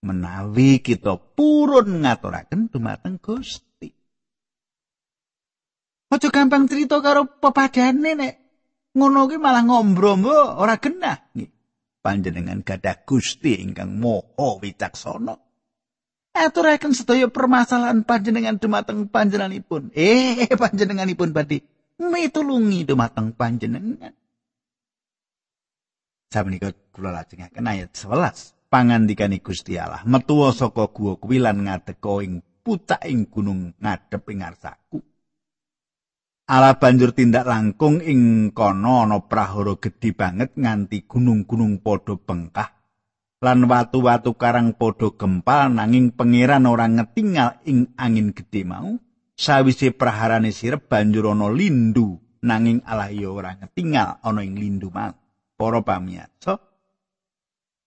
menawi 0.04 0.85
kita 0.85 1.16
purun 1.16 2.04
ngaturaken 2.04 2.69
dumateng 2.69 3.16
Gusti. 3.16 3.88
Aja 6.12 6.28
gampang 6.28 6.69
cerita 6.69 7.00
karo 7.00 7.26
pepadane 7.26 8.12
nek 8.12 8.35
ngono 8.95 9.26
ki 9.26 9.40
malah 9.40 9.64
ngombro 9.64 10.14
ora 10.61 10.76
genah. 10.76 11.33
Panjenengan 12.04 12.61
gadah 12.61 13.09
Gusti 13.09 13.64
ingkang 13.64 13.97
moho 13.97 14.61
wicaksana. 14.61 15.40
Aturaken 16.35 16.93
sedaya 16.93 17.33
permasalahan 17.33 18.04
panjenengan 18.04 18.61
dumateng 18.61 19.09
panjenenganipun. 19.09 19.88
Eh, 19.97 20.52
panjenenganipun 20.52 21.33
badhe 21.33 21.64
mitulungi 21.97 22.85
dumateng 22.85 23.33
panjenengan. 23.33 24.12
Sabenika 26.35 26.75
kula 26.91 27.14
lajengaken 27.14 27.62
ayat 27.62 27.95
11. 27.95 28.67
pangandikane 28.67 29.38
Gusti 29.38 29.79
Allah 29.79 30.03
metuwa 30.03 30.50
saka 30.50 30.91
guwa 30.91 31.14
kuwi 31.14 31.38
lan 31.38 31.62
ngadeka 31.62 32.26
ing 32.26 32.43
pucaking 32.67 33.31
gunung 33.31 33.71
ngadep 33.79 34.26
ing 34.35 34.43
ngarsaku. 34.43 34.99
Allah 36.50 36.75
banjur 36.75 37.14
tindak 37.14 37.47
langkung 37.47 38.03
ing 38.03 38.50
kono 38.50 39.07
ana 39.07 39.23
prahara 39.23 39.79
gedhe 39.79 40.11
banget 40.11 40.59
nganti 40.59 41.07
gunung-gunung 41.07 41.79
padha 41.79 42.19
bengkah 42.19 42.83
lan 43.38 43.71
watu-watu 43.71 44.35
karang 44.35 44.75
padha 44.75 45.14
gempal 45.14 45.71
nanging 45.71 46.19
pangeran 46.19 46.67
ora 46.67 46.91
ngetingal 46.91 47.62
ing 47.62 47.95
angin 47.95 48.35
gedhe 48.35 48.67
mau. 48.67 48.99
Sawise 49.38 49.95
praharane 49.95 50.50
sirep 50.50 50.91
banjur 50.91 51.31
ana 51.31 51.47
lindu 51.47 52.19
nanging 52.43 52.83
Allah 52.83 53.14
ya 53.14 53.31
ora 53.31 53.55
ngetingal 53.55 54.19
ana 54.19 54.43
ing 54.43 54.59
lindu 54.59 54.91
mau 54.91 55.14
para 55.64 55.80
pamirsa 55.80 56.61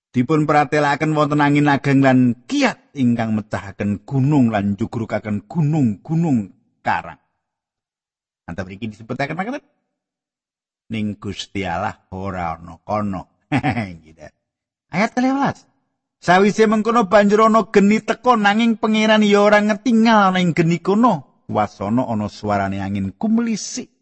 dipun 0.10 0.50
pratelaken 0.50 1.14
wonten 1.14 1.46
angin 1.46 1.70
ageng 1.70 2.02
lan 2.02 2.34
kiat 2.50 2.98
ingkang 2.98 3.38
mecahaken 3.38 4.02
gunung 4.02 4.50
lan 4.50 4.74
jugrukaken 4.74 5.46
gunung-gunung 5.46 6.58
karang. 6.82 7.22
Antap 8.50 8.66
iki 8.74 8.90
disebutaken 8.90 9.38
makaten 9.38 9.62
ning 10.90 11.22
Gusti 11.22 11.70
Allah 11.70 12.10
ora 12.10 12.58
ana 12.58 12.82
kono. 12.82 13.46
Ayat 14.88 15.12
13 15.14 16.18
Sawise 16.18 16.66
mengkono 16.66 17.06
banjur 17.06 17.46
ana 17.46 17.70
geni 17.70 18.02
teko 18.02 18.34
nanging 18.34 18.82
pangeran 18.82 19.22
ya 19.22 19.46
ora 19.46 19.62
ngetingal 19.62 20.34
ana 20.34 20.42
ing 20.42 20.58
geni 20.58 20.82
kono. 20.82 21.46
Wasana 21.46 22.10
ana 22.10 22.26
suarane 22.26 22.82
angin 22.82 23.14
kumlisik 23.14 23.97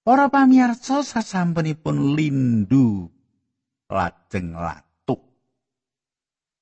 Para 0.00 0.32
pamirsa 0.32 1.04
sasampunipun 1.04 2.16
lindu 2.16 3.12
lajeng 3.92 4.56
latu. 4.56 5.20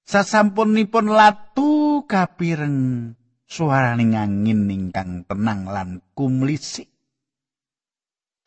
Sasampunipun 0.02 1.14
latu 1.14 2.02
kapireng 2.10 3.14
suaraning 3.46 4.18
angin 4.18 4.66
ingkang 4.66 5.22
tenang 5.30 5.70
lan 5.70 6.02
kumlisik. 6.18 6.90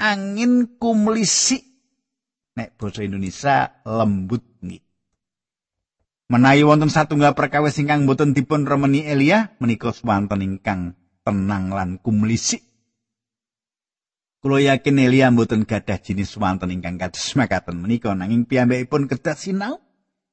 Angin 0.01 0.75
kumlisik 0.75 1.63
nek 2.59 2.75
basa 2.75 3.07
Indonesia 3.07 3.71
lembut 3.87 4.43
nggih. 4.59 4.83
Menawi 6.31 6.63
wonten 6.67 6.91
satunggal 6.91 7.31
perkawis 7.31 7.79
ingkang 7.79 8.03
boten 8.07 8.35
dipun 8.35 8.67
remeni 8.67 9.07
Elia 9.07 9.55
menika 9.63 9.95
swanten 9.95 10.43
ingkang 10.43 10.99
tenang 11.23 11.71
lan 11.71 11.95
kumlisik. 12.03 12.70
Kulo 14.41 14.57
yakin 14.57 14.97
Elia 14.97 15.29
mboten 15.29 15.69
gadah 15.69 16.01
jinis 16.01 16.33
wonten 16.33 16.73
ingkang 16.73 16.97
kados 16.97 17.37
makaten 17.37 17.77
menika 17.77 18.17
nanging 18.17 18.49
piyambakipun 18.49 19.05
kedah 19.05 19.37
sinau 19.37 19.77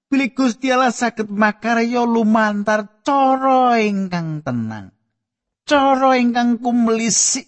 bilih 0.08 0.32
Gusti 0.32 0.72
Allah 0.72 0.88
saged 0.88 1.28
makarya 1.28 2.08
lumantar 2.08 3.04
cara 3.04 3.76
ingkang 3.76 4.40
tenang. 4.40 4.96
Cara 5.68 6.16
ingkang 6.16 6.56
kumlisik 6.56 7.44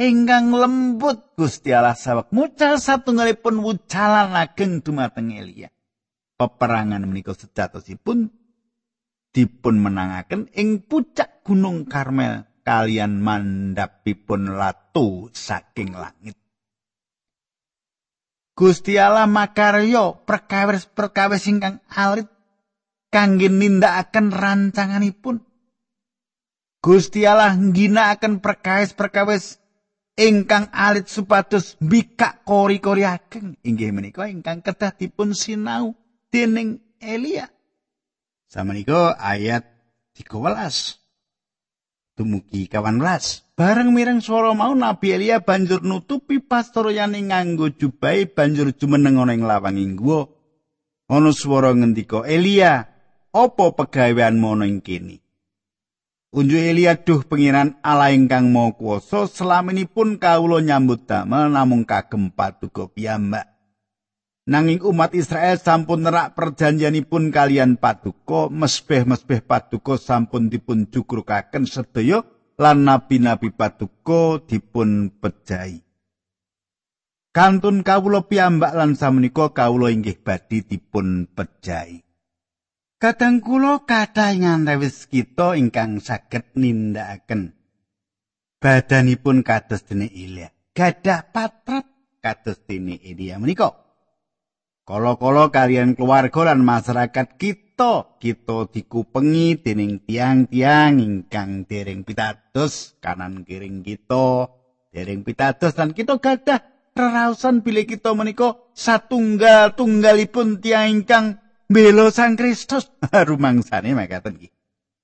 ingkang 0.00 0.56
lembut 0.56 1.36
Gusti 1.36 1.76
Allah 1.76 1.92
sawek 1.92 2.32
mucal 2.32 2.80
satunggalipun 2.80 3.60
wucalan 3.60 4.32
ageng 4.32 4.80
dumateng 4.80 5.36
Elia. 5.36 5.68
Peperangan 6.40 7.04
menika 7.04 7.36
sejatosipun 7.36 8.32
dipun 9.36 9.76
menangaken 9.76 10.48
ing 10.56 10.88
pucak 10.88 11.44
Gunung 11.44 11.84
Karmel 11.84 12.48
kalian 12.62 13.18
mandapipun 13.22 14.54
latu 14.54 15.30
saking 15.34 15.94
langit. 15.94 16.38
Gusti 18.52 19.00
Allah 19.00 19.26
makaryo 19.26 20.22
perkawis-perkawis 20.22 21.50
ingkang 21.50 21.82
alit 21.90 22.28
kangge 23.10 23.50
nindakaken 23.50 24.30
rancanganipun. 24.30 25.42
Gusti 26.82 27.26
Allah 27.26 27.54
ngginakaken 27.58 28.38
perkawis-perkawis 28.44 29.62
ingkang 30.20 30.68
alit 30.70 31.08
supados 31.08 31.80
bikak 31.80 32.44
kori-kori 32.44 33.02
ageng 33.08 33.56
inggih 33.64 33.90
menika 33.90 34.28
ingkang 34.28 34.60
kedah 34.60 34.92
dipun 34.94 35.32
sinau 35.32 35.96
dening 36.28 36.78
Elia. 37.02 37.50
Samenika 38.46 39.16
ayat 39.16 39.64
13. 40.14 41.01
Dumugi 42.16 42.68
kawan 42.68 43.00
las. 43.00 43.44
Bareng 43.52 43.92
mireng 43.92 44.24
swara 44.24 44.56
mau 44.56 44.72
Nabi 44.72 45.12
Elia 45.12 45.44
banjur 45.44 45.84
nutupi 45.84 46.40
pastoriyane 46.40 47.20
nganggo 47.28 47.68
jubai 47.72 48.24
banjur 48.26 48.72
jumeneng 48.72 49.20
ana 49.20 49.36
ing 49.36 49.44
lawanging 49.44 49.94
guwa. 49.94 50.28
Ana 51.12 51.30
swara 51.36 51.76
ngendika, 51.76 52.24
"Elia, 52.24 52.88
apa 53.36 53.64
pegaweanmu 53.76 54.48
ana 54.56 54.64
ing 54.64 54.80
kene?" 54.80 55.20
Unju 56.32 56.56
Elia 56.56 56.96
duh 56.96 57.20
pengiran 57.28 57.76
ala 57.84 58.08
ingkang 58.08 58.48
mau 58.48 58.72
kuasa 58.72 59.28
selaminipun 59.28 60.16
kawula 60.16 60.64
nyambut 60.64 61.04
damel 61.04 61.52
namung 61.52 61.84
kagem 61.84 62.32
paduka 62.32 62.88
piyambak. 62.88 63.51
Nanging 64.42 64.82
umat 64.82 65.14
Israel 65.14 65.54
sampun 65.54 66.02
nerak 66.02 66.34
perjanjianipun 66.34 67.30
kalian 67.30 67.78
paduka, 67.78 68.50
mesbeh-mesbeh 68.50 69.46
paduka 69.46 69.94
sampun 69.94 70.50
dipun 70.50 70.90
jugrukaken 70.90 71.62
sedaya 71.62 72.26
lan 72.58 72.82
nabi-nabi 72.82 73.54
paduka 73.54 74.42
dipun 74.42 75.14
pejahi. 75.22 75.78
Kantun 77.30 77.86
kawula 77.86 78.26
piyambak 78.26 78.74
lan 78.74 78.98
samenika 78.98 79.54
kawula 79.54 79.94
inggih 79.94 80.18
badhe 80.18 80.66
dipun 80.66 81.30
pejahi. 81.30 82.02
Kadang 82.98 83.42
kula 83.42 83.82
kathah 83.86 84.34
ngantawis 84.36 85.06
kita 85.06 85.58
ingkang 85.58 85.98
saged 85.98 86.54
nindakaken 86.54 87.54
badanipun 88.62 89.42
kados 89.42 89.82
dene 89.86 90.06
Ilya. 90.06 90.54
Gadah 90.70 91.30
patrap 91.34 91.86
kados 92.22 92.62
dene 92.62 92.98
Ilya 92.98 93.42
menika. 93.42 93.81
Kala-kala 94.82 95.46
kalian 95.54 95.94
keluarga 95.94 96.50
lan 96.50 96.66
masyarakat 96.66 97.38
kita, 97.38 98.18
kita 98.18 98.66
dikupengi 98.66 99.62
dening 99.62 100.02
tiang-tiang 100.02 100.98
ingkang 100.98 101.70
dereng 101.70 102.02
pitados 102.02 102.98
kanan 102.98 103.46
kiring 103.46 103.86
kita, 103.86 104.50
dereng 104.90 105.22
pitados 105.22 105.78
dan 105.78 105.94
kita 105.94 106.18
gadah 106.18 106.66
rerausan 106.98 107.62
bilih 107.62 107.86
kita 107.86 108.10
menika 108.10 108.58
satunggal 108.74 109.78
tunggalipun 109.78 110.58
tiang 110.58 110.98
ingkang 110.98 111.38
bela 111.70 112.10
Sang 112.10 112.34
Kristus. 112.34 112.90
Rumangsane 113.30 113.94
makaten 113.94 114.34
iki. 114.34 114.50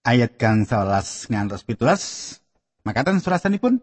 Ayat 0.03 0.35
gang 0.43 0.67
11 0.67 1.31
ngantos 1.31 1.63
17. 1.63 2.83
Makaten 2.83 3.23
surasanipun 3.23 3.79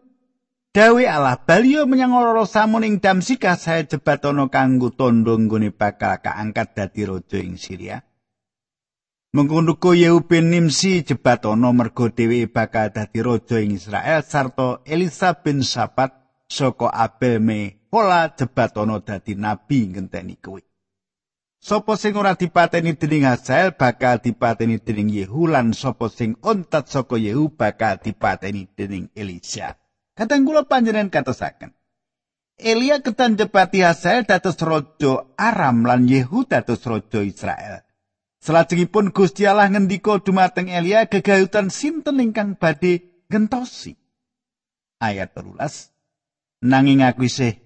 Dawe 0.75 1.07
Allah 1.07 1.39
balio 1.39 1.87
menyang 1.87 2.11
ora 2.19 2.43
samun 2.43 2.83
ing 2.83 2.99
Damsika 2.99 3.55
saya 3.55 3.87
jebatono 3.87 4.51
kanggo 4.51 4.91
tondo 4.91 5.31
nggone 5.39 5.71
bakal 5.71 6.19
kaangkat 6.19 6.75
dadi 6.75 7.07
raja 7.07 7.39
ing 7.39 7.55
Syria. 7.55 8.03
Mengkonuko 9.31 9.95
Yehu 9.95 10.27
bin 10.27 10.51
Nimsi 10.51 11.07
jebatono 11.07 11.71
mergo 11.71 12.11
dhewe 12.11 12.51
bakal 12.51 12.91
dadi 12.91 13.23
raja 13.23 13.63
ing 13.63 13.79
Israel 13.79 14.19
sarta 14.27 14.83
Elisa 14.83 15.39
bin 15.39 15.63
Sapat 15.63 16.11
saka 16.51 16.91
Abel 16.91 17.39
me 17.39 17.87
pola 17.87 18.35
jebatono 18.35 18.99
dadi 18.99 19.31
nabi 19.39 19.95
ngenteni 19.95 20.35
kuwi. 20.43 20.59
Sopo 21.55 21.95
sing 21.95 22.19
ora 22.19 22.35
dipateni 22.35 22.99
dening 22.99 23.23
Hazael 23.23 23.79
bakal 23.79 24.19
dipateni 24.19 24.83
dening 24.83 25.07
Yehu 25.07 25.47
lan 25.47 25.71
sopo 25.71 26.11
sing 26.11 26.35
ontat 26.43 26.91
saka 26.91 27.15
Yehu 27.15 27.55
bakal 27.55 27.95
dipateni 28.03 28.67
dening 28.75 29.07
Elisa. 29.15 29.84
Kadang 30.15 30.47
kula 30.47 30.63
panjenengan 30.63 31.11
katosaken. 31.11 31.75
Elia 32.55 33.03
ketan 33.03 33.35
jepati 33.35 33.83
Hazael 33.83 34.23
dados 34.23 34.55
raja 34.63 35.27
Aram 35.35 35.83
lan 35.83 36.07
Yehu 36.07 36.47
dados 36.47 36.87
raja 36.87 37.19
Israel. 37.19 37.83
Salajengipun 38.39 39.11
Gusti 39.11 39.43
Allah 39.43 39.67
ngendika 39.67 40.23
dumateng 40.23 40.71
Elia 40.71 41.11
gegayutan 41.11 41.67
sinten 41.67 42.23
ingkang 42.23 42.55
badhe 42.55 43.27
gentosi. 43.27 43.99
Ayat 45.03 45.35
13. 45.35 46.63
Nanging 46.63 47.03
aku 47.03 47.27
isih 47.27 47.59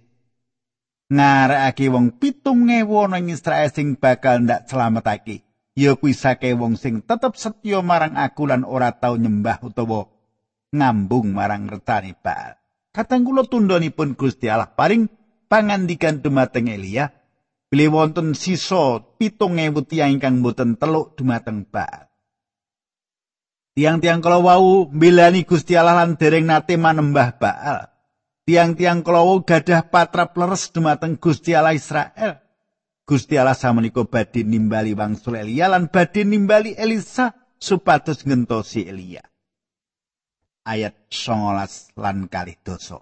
ngarekake 1.14 1.94
wong 1.94 2.18
pitung 2.18 2.66
ngewu 2.66 3.06
ing 3.14 3.30
Israel 3.30 3.70
sing 3.70 3.94
bakal 3.94 4.42
ndak 4.42 4.66
selametake. 4.66 5.46
Ya 5.78 5.94
kuwi 5.94 6.18
sake 6.18 6.58
wong 6.58 6.82
sing 6.82 7.06
tetep 7.06 7.38
setya 7.38 7.86
marang 7.86 8.18
aku 8.18 8.50
lan 8.50 8.66
ora 8.66 8.90
tau 8.98 9.22
nyembah 9.22 9.62
utawa 9.62 10.10
ngambung 10.74 11.34
marang 11.34 11.70
retani 11.70 12.14
Baal. 12.14 12.58
Katang 12.90 13.26
kula 13.26 13.46
tundhonipun 13.46 14.18
Gusti 14.18 14.50
Allah 14.50 14.74
paring 14.74 15.06
pangandikan 15.46 16.22
dumateng 16.22 16.70
Elia 16.70 17.14
bilih 17.70 17.94
wonten 17.94 18.34
sisa 18.34 19.06
7000 19.22 19.86
tiyang 19.86 20.18
ingkang 20.18 20.42
boten 20.42 20.74
teluk 20.78 21.14
dumateng 21.14 21.70
Baal. 21.70 22.10
Tiang-tiang 23.78 24.20
kala 24.20 24.42
wau 24.42 24.90
mbelani 24.90 25.46
Gusti 25.46 25.78
Allah 25.78 26.04
lan 26.04 26.18
dereng 26.18 26.50
nate 26.50 26.76
manembah 26.76 27.38
Baal. 27.38 27.88
Tiang-tiang 28.44 29.06
kala 29.06 29.22
wau 29.22 29.46
gadah 29.46 29.88
patrap 29.88 30.34
leres 30.34 30.74
dumateng 30.74 31.16
Gusti 31.16 31.54
Allah 31.54 31.78
Israel. 31.78 32.42
Gusti 33.06 33.38
Allah 33.38 33.58
samenika 33.58 34.06
badhe 34.06 34.46
nimbali 34.46 34.94
wangsul 34.94 35.38
Elia 35.38 35.70
lan 35.70 35.90
badhe 35.90 36.26
nimbali 36.26 36.78
Elisa 36.78 37.34
supados 37.58 38.26
ngentosi 38.26 38.86
Elia. 38.86 39.29
Ayat 40.70 41.10
19 41.10 41.98
lan 41.98 42.30
kalih 42.30 42.58
dosa. 42.62 43.02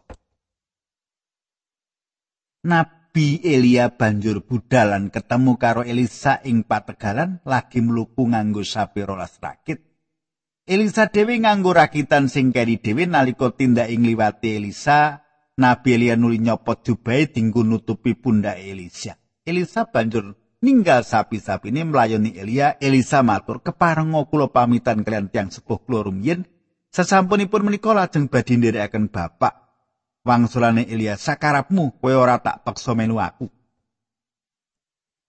Nabi 2.64 3.44
Elia 3.44 3.92
banjur 3.92 4.44
budalan 4.44 5.12
ketemu 5.12 5.60
karo 5.60 5.84
Elisa 5.84 6.40
ing 6.48 6.64
pategalan 6.64 7.44
lagi 7.44 7.84
mluku 7.84 8.32
nganggo 8.32 8.64
sapi 8.64 9.04
rolas 9.04 9.36
rakit. 9.44 9.84
Elisa 10.68 11.08
dhewe 11.08 11.40
nganggo 11.40 11.72
rakitan 11.72 12.28
sing 12.28 12.52
keri 12.52 12.80
dhewe 12.80 13.08
nalika 13.08 13.56
tindak 13.56 13.88
ing 13.88 14.04
liwati 14.04 14.60
Elisa, 14.60 15.24
Nabi 15.56 15.96
Elia 15.96 16.20
nuli 16.20 16.44
nyopot 16.44 16.84
jubahe 16.84 17.32
dinggo 17.32 17.64
nutupi 17.64 18.20
pundak 18.20 18.60
Elisa. 18.60 19.16
Elisa 19.48 19.88
banjur 19.88 20.36
ninggal 20.60 21.08
sapi-sapi 21.08 21.72
ini 21.72 21.88
melayani 21.88 22.36
Elia. 22.36 22.76
Elisa 22.84 23.24
matur 23.24 23.64
kepareng 23.64 24.12
kula 24.28 24.52
pamitan 24.52 25.08
kalian 25.08 25.32
tiang 25.32 25.48
sepuh 25.48 25.80
kula. 25.88 26.04
Sesampunipun 26.94 27.68
menika 27.68 27.94
lajeng 27.94 28.32
badhe 28.32 28.58
nderekaken 28.58 29.12
bapak 29.12 29.54
wangsulane 30.28 30.88
Elia 30.88 31.16
sakarapmu 31.16 32.00
kowe 32.02 32.14
ora 32.16 32.40
tak 32.44 32.68
peksa 32.68 32.96
melu 32.96 33.20
aku 33.20 33.48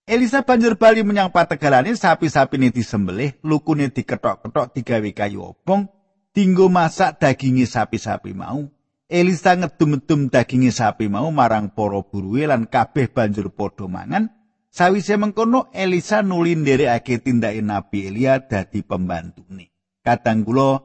Elisa 0.09 0.41
banjur 0.41 0.73
bali 0.73 1.05
menyang 1.05 1.29
pategalane 1.29 1.93
sapi-sapine 1.93 2.73
disembelih, 2.73 3.37
lukune 3.45 3.93
diketok-ketok 3.93 4.73
digawe 4.73 5.09
kayu 5.13 5.53
obong, 5.53 5.85
dinggo 6.33 6.65
masak 6.65 7.21
dagingi 7.21 7.69
sapi-sapi 7.69 8.33
mau. 8.33 8.65
Elisa 9.05 9.53
ngedum-edum 9.53 10.33
dagingi 10.33 10.73
sapi 10.73 11.05
mau 11.13 11.29
marang 11.29 11.69
para 11.77 12.01
buruhe 12.01 12.49
lan 12.49 12.65
kabeh 12.65 13.13
banjur 13.13 13.53
padha 13.53 13.85
mangan. 13.85 14.33
Sawise 14.73 15.13
mengkono 15.13 15.69
Elisa 15.77 16.25
nuli 16.25 16.57
nderekake 16.57 17.21
tindake 17.21 17.61
Nabi 17.61 18.09
Elia 18.09 18.41
dadi 18.41 18.81
pembantune. 18.81 19.69
Kadang 20.01 20.41
kula 20.41 20.81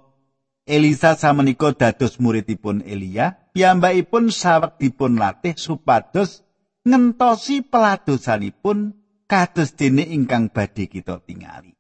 Elisa 0.65 1.13
samenika 1.13 1.77
dados 1.77 2.17
muridipun 2.17 2.81
Elia, 2.89 3.37
piyambakipun 3.53 4.33
sawegipun 4.33 5.21
latih 5.21 5.53
supados 5.61 6.41
ngentosi 6.89 7.61
peladosanipun 7.69 8.97
kados 9.29 9.77
dene 9.77 10.09
ingkang 10.09 10.49
badhe 10.49 10.89
kita 10.89 11.21
tingali. 11.21 11.77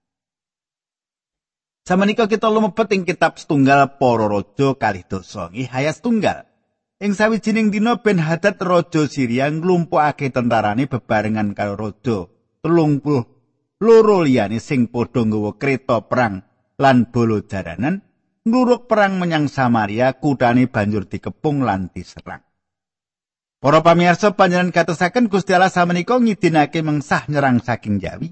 Samenika 1.88 2.28
kita 2.28 2.52
lumebet 2.52 2.92
ing 2.92 3.08
kitab 3.08 3.40
setunggal 3.40 3.96
para 3.96 4.28
raja 4.28 4.76
kalih 4.76 5.04
dosa 5.08 5.48
nggih 5.48 5.68
hayas 5.68 6.04
tunggal. 6.04 6.44
Ing 7.00 7.16
sawijining 7.16 7.72
dina 7.72 8.00
Ben 8.00 8.20
Hadad 8.20 8.60
raja 8.60 9.08
Syria 9.08 9.48
nglumpukake 9.48 10.28
tentarane 10.28 10.88
bebarengan 10.88 11.56
karo 11.56 11.76
raja 11.76 12.28
30 12.64 13.80
loro 13.80 14.18
liyane 14.24 14.60
sing 14.60 14.88
padha 14.88 15.24
nggawa 15.24 15.56
kereta 15.60 16.04
perang 16.04 16.44
lan 16.80 17.12
bolo 17.12 17.44
jaranan 17.44 18.00
ngluruk 18.44 18.86
perang 18.86 19.16
menyang 19.16 19.48
Samaria, 19.48 20.12
kutane 20.20 20.68
banjur 20.68 21.08
dikepung 21.08 21.64
lan 21.64 21.88
diserang. 21.90 22.44
Para 23.64 23.80
pamirsa 23.80 24.36
panjenengan 24.36 24.76
katosaken 24.76 25.32
Gusti 25.32 25.56
Allah 25.56 25.72
samenika 25.72 26.20
ngidinake 26.20 26.84
mengsah 26.84 27.24
nyerang 27.32 27.64
saking 27.64 27.96
Jawi. 27.96 28.28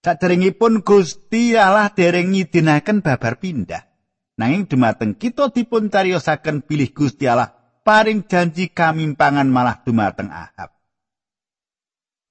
Saderengipun 0.00 0.80
Gusti 0.80 1.52
Allah 1.60 1.92
dereng 1.92 2.32
ngidinaken 2.32 3.04
babar 3.04 3.36
pindah. 3.36 3.84
Nanging 4.40 4.64
dumateng 4.64 5.12
kita 5.12 5.52
dipun 5.52 5.92
cariyosaken 5.92 6.64
pilih 6.64 6.88
Gusti 6.96 7.28
Allah 7.28 7.52
paring 7.84 8.24
janji 8.24 8.72
kamimpangan 8.72 9.44
malah 9.44 9.84
dumateng 9.84 10.32
Ahab. 10.32 10.72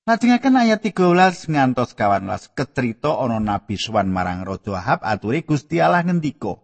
Lajengaken 0.10 0.66
ayat 0.66 0.82
13 0.82 1.54
ngantos 1.54 1.94
kawan 1.94 2.26
las 2.26 2.50
kecerita 2.50 3.22
ana 3.22 3.38
nabi 3.38 3.78
suwan 3.78 4.10
marang 4.10 4.42
Raja 4.42 4.82
Ahab 4.82 5.06
aturi 5.06 5.46
Gusti 5.46 5.78
Allah 5.78 6.02
ngendika 6.02 6.58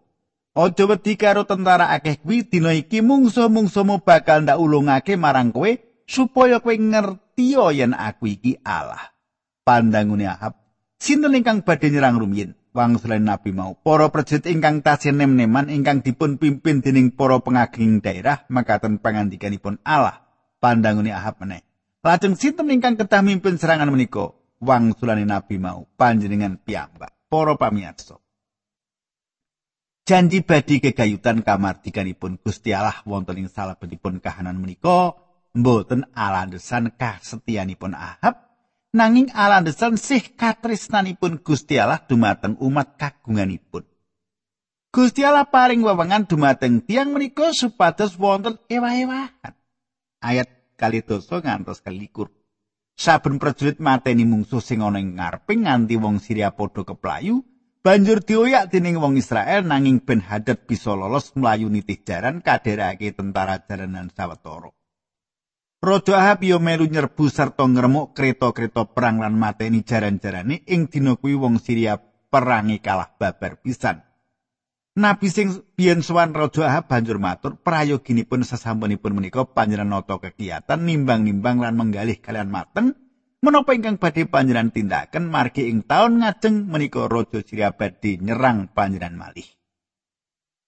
Aja 0.56 0.88
wedi 0.88 1.20
karo 1.20 1.44
tentara 1.44 1.92
akeh 1.92 2.16
kuwi 2.24 2.48
dina 2.48 2.72
iki 2.72 3.04
mungsu-mungsumu 3.04 4.00
bakal 4.08 4.48
ndak 4.48 4.56
ulungake 4.56 5.20
marang 5.20 5.52
kowe 5.52 5.68
supaya 6.08 6.64
kowe 6.64 6.72
ngerti 6.72 7.60
yen 7.76 7.92
aku 7.92 8.40
iki 8.40 8.64
Allah. 8.64 9.12
Pandangune 9.68 10.32
Ahab, 10.32 10.56
sinten 10.96 11.36
ingkang 11.36 11.60
badhe 11.68 11.92
nyerang 11.92 12.24
rumiyin? 12.24 12.56
Wangsulan 12.72 13.28
Nabi 13.28 13.52
mau, 13.52 13.76
para 13.76 14.08
prajurit 14.08 14.48
ingkang 14.48 14.80
tasih 14.80 15.12
nem-neman 15.12 15.68
ingkang 15.68 16.00
dipun 16.00 16.40
pimpin 16.40 16.80
dening 16.80 17.12
para 17.12 17.36
pengaging 17.44 18.00
daerah 18.00 18.48
makaten 18.48 19.00
pangandikanipun 19.04 19.84
Allah. 19.84 20.24
Pandangune 20.64 21.12
Ahab 21.12 21.44
meneh. 21.44 21.68
Lajeng 22.00 22.40
sinten 22.40 22.72
ingkang 22.72 22.96
kedah 22.96 23.20
mimpin 23.20 23.60
serangan 23.60 23.92
menika? 23.92 24.32
Wangsulane 24.64 25.28
Nabi 25.28 25.60
mau, 25.60 25.84
panjenengan 26.00 26.56
piyambak. 26.64 27.12
Para 27.28 27.60
pamirsa, 27.60 28.16
janji 30.06 30.46
badi 30.46 30.78
kegayutan 30.78 31.42
kamardikanipun 31.42 32.38
Gusti 32.46 32.78
Allah 32.78 33.02
wonten 33.10 33.42
ing 33.42 33.50
salebetipun 33.50 34.22
kahanan 34.22 34.62
menika 34.62 35.18
mboten 35.58 36.06
alandesan 36.14 36.94
kasetianipun 36.94 37.98
Ahab 37.98 38.38
nanging 38.94 39.34
alandesan 39.34 39.98
sih 39.98 40.22
katresnanipun 40.38 41.42
Gusti 41.42 41.82
Allah 41.82 42.06
dumateng 42.06 42.54
umat 42.62 43.02
kagunganipun. 43.02 43.82
Gusti 44.94 45.26
Allah 45.26 45.50
paring 45.50 45.82
wewengan 45.82 46.30
dumateng 46.30 46.86
tiang 46.86 47.12
menika 47.12 47.52
supados 47.52 48.16
wonten 48.16 48.62
ewah-ewahan 48.70 49.58
ayat 50.22 50.48
kali 50.78 51.02
dosa 51.02 51.42
ngantos 51.42 51.82
kalikur. 51.82 52.30
Saben 52.96 53.42
prajurit 53.42 53.82
mateni 53.84 54.24
mungsuh 54.24 54.64
sing 54.64 54.80
ana 54.80 55.04
ing 55.04 55.20
ngareping 55.20 55.68
nganti 55.68 56.00
wong 56.00 56.24
Syria 56.24 56.56
padha 56.56 56.88
keplayu 56.88 57.44
banjur 57.86 58.26
dioyak 58.26 58.74
dening 58.74 58.98
wong 58.98 59.22
Israel 59.22 59.62
nanging 59.62 60.02
Ben 60.02 60.18
Hadad 60.18 60.66
bisa 60.66 60.98
lolos 60.98 61.38
mlayu 61.38 61.70
nitih 61.70 62.02
jaran 62.02 62.42
kaderake 62.42 63.14
tentara 63.14 63.62
jalanan 63.62 64.10
sawetara. 64.10 64.74
Raja 65.86 66.18
Ahab 66.18 66.42
yo 66.42 66.58
melu 66.58 66.90
nyerbu 66.90 67.30
sarta 67.30 67.62
ngremuk 67.62 68.18
kereta-kereta 68.18 68.90
perang 68.90 69.22
lan 69.22 69.38
mateni 69.38 69.86
jaran-jarane 69.86 70.66
ing 70.66 70.90
dina 70.90 71.14
kuwi 71.14 71.38
wong 71.38 71.62
Syria 71.62 72.02
perangi 72.02 72.82
kalah 72.82 73.14
babar 73.22 73.62
pisan. 73.62 74.02
Nabi 74.98 75.30
sing 75.30 75.54
biyen 75.78 76.02
sowan 76.02 76.34
Raja 76.34 76.66
Ahab 76.66 76.90
banjur 76.90 77.22
matur 77.22 77.62
prayoginipun 77.62 78.42
sesampunipun 78.42 79.14
menika 79.14 79.46
panjenengan 79.46 80.02
nata 80.02 80.18
kegiatan 80.18 80.82
nimbang-nimbang 80.82 81.62
lan 81.62 81.78
menggalih 81.78 82.18
kalian 82.18 82.50
mateng 82.50 82.98
menapa 83.44 83.76
ingkang 83.76 84.00
badhe 84.00 84.30
panjenengan 84.30 84.72
tindakan 84.72 85.28
margi 85.28 85.68
ing 85.68 85.84
taun 85.84 86.24
ngajeng 86.24 86.70
menika 86.70 87.10
raja 87.10 87.42
Syria 87.44 87.76
badhe 87.76 88.22
nyerang 88.22 88.72
panjenengan 88.72 89.16
malih. 89.18 89.48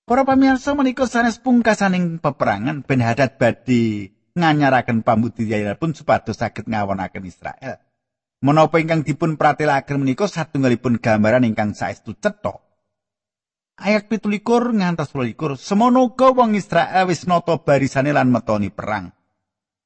Para 0.07 0.23
pamirsa 0.23 0.71
menika 0.71 1.03
sanes 1.03 1.43
pungkasaning 1.43 2.23
peperangan 2.23 2.87
Ben 2.87 3.03
Hadad 3.03 3.35
badhe 3.35 4.15
nganyaraken 4.39 5.03
pambudidaya 5.03 5.75
pun 5.75 5.91
supados 5.91 6.39
saged 6.39 6.69
ngawonaken 6.69 7.27
Israel. 7.27 7.81
Menapa 8.37 8.77
ingkang 8.77 9.01
dipun 9.01 9.35
pratelaken 9.35 10.05
menika 10.05 10.29
satunggalipun 10.29 11.01
gambaran 11.01 11.43
ingkang 11.43 11.73
saestu 11.73 12.13
cetha. 12.15 12.61
Ayat 13.77 14.09
17 14.09 14.41
ngantos 14.77 15.13
21 15.13 15.57
semono 15.57 16.13
wong 16.13 16.53
Israel 16.53 17.09
wis 17.09 17.25
nata 17.25 17.61
barisane 17.61 18.13
lan 18.13 18.29
metoni 18.29 18.69
perang. 18.69 19.16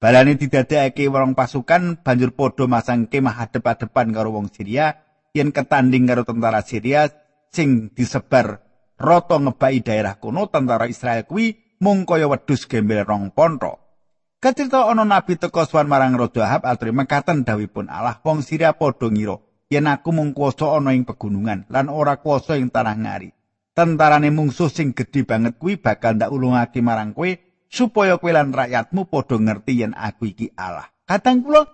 Balane 0.01 0.33
didadekake 0.33 1.13
wong 1.13 1.37
pasukan 1.37 2.01
banjur 2.01 2.33
padha 2.33 2.65
masang 2.65 3.05
kemah 3.05 3.37
hadep-hadepan 3.37 4.09
karo 4.09 4.33
wong 4.33 4.49
Syria 4.49 4.97
yen 5.29 5.53
ketanding 5.53 6.09
karo 6.09 6.25
tentara 6.25 6.65
Syria 6.65 7.05
sing 7.53 7.93
disebar 7.93 8.65
rata 8.97 9.37
ngebai 9.37 9.85
daerah 9.85 10.17
kono 10.17 10.49
tentara 10.49 10.89
Israel 10.89 11.29
kuwi 11.29 11.77
mung 11.85 12.09
kaya 12.09 12.25
wedhus 12.25 12.65
gembel 12.65 13.05
rong 13.05 13.29
ponto. 13.29 13.77
Kecerita 14.41 14.89
ana 14.89 15.05
nabi 15.05 15.37
teka 15.37 15.69
suwan 15.69 15.85
marang 15.85 16.17
Raja 16.17 16.49
Ahab 16.49 16.65
atri 16.65 16.89
mekaten 16.89 17.45
dawipun 17.45 17.85
Allah 17.85 18.17
wong 18.25 18.41
Syria 18.41 18.73
padha 18.73 19.05
ngira 19.05 19.37
yen 19.69 19.85
aku 19.85 20.09
mung 20.17 20.33
kuwasa 20.33 20.81
ana 20.81 20.97
ing 20.97 21.05
pegunungan 21.05 21.69
lan 21.69 21.93
ora 21.93 22.17
kuwasa 22.17 22.57
ing 22.57 22.73
tanah 22.73 22.97
ngari. 22.97 23.37
Tentarane 23.77 24.33
mungsuh 24.33 24.73
sing 24.73 24.97
gedhe 24.97 25.29
banget 25.29 25.61
kuwi 25.61 25.77
bakal 25.77 26.17
ndak 26.17 26.33
ulungake 26.33 26.81
marang 26.81 27.13
kowe 27.13 27.29
supaya 27.71 28.19
kowe 28.19 28.29
lan 28.35 28.51
rakyatmu 28.51 29.07
padha 29.07 29.39
ngerti 29.39 29.81
yen 29.81 29.95
aku 29.95 30.35
iki 30.35 30.51
Allah. 30.59 30.91
Kadang 31.07 31.41
kula 31.41 31.71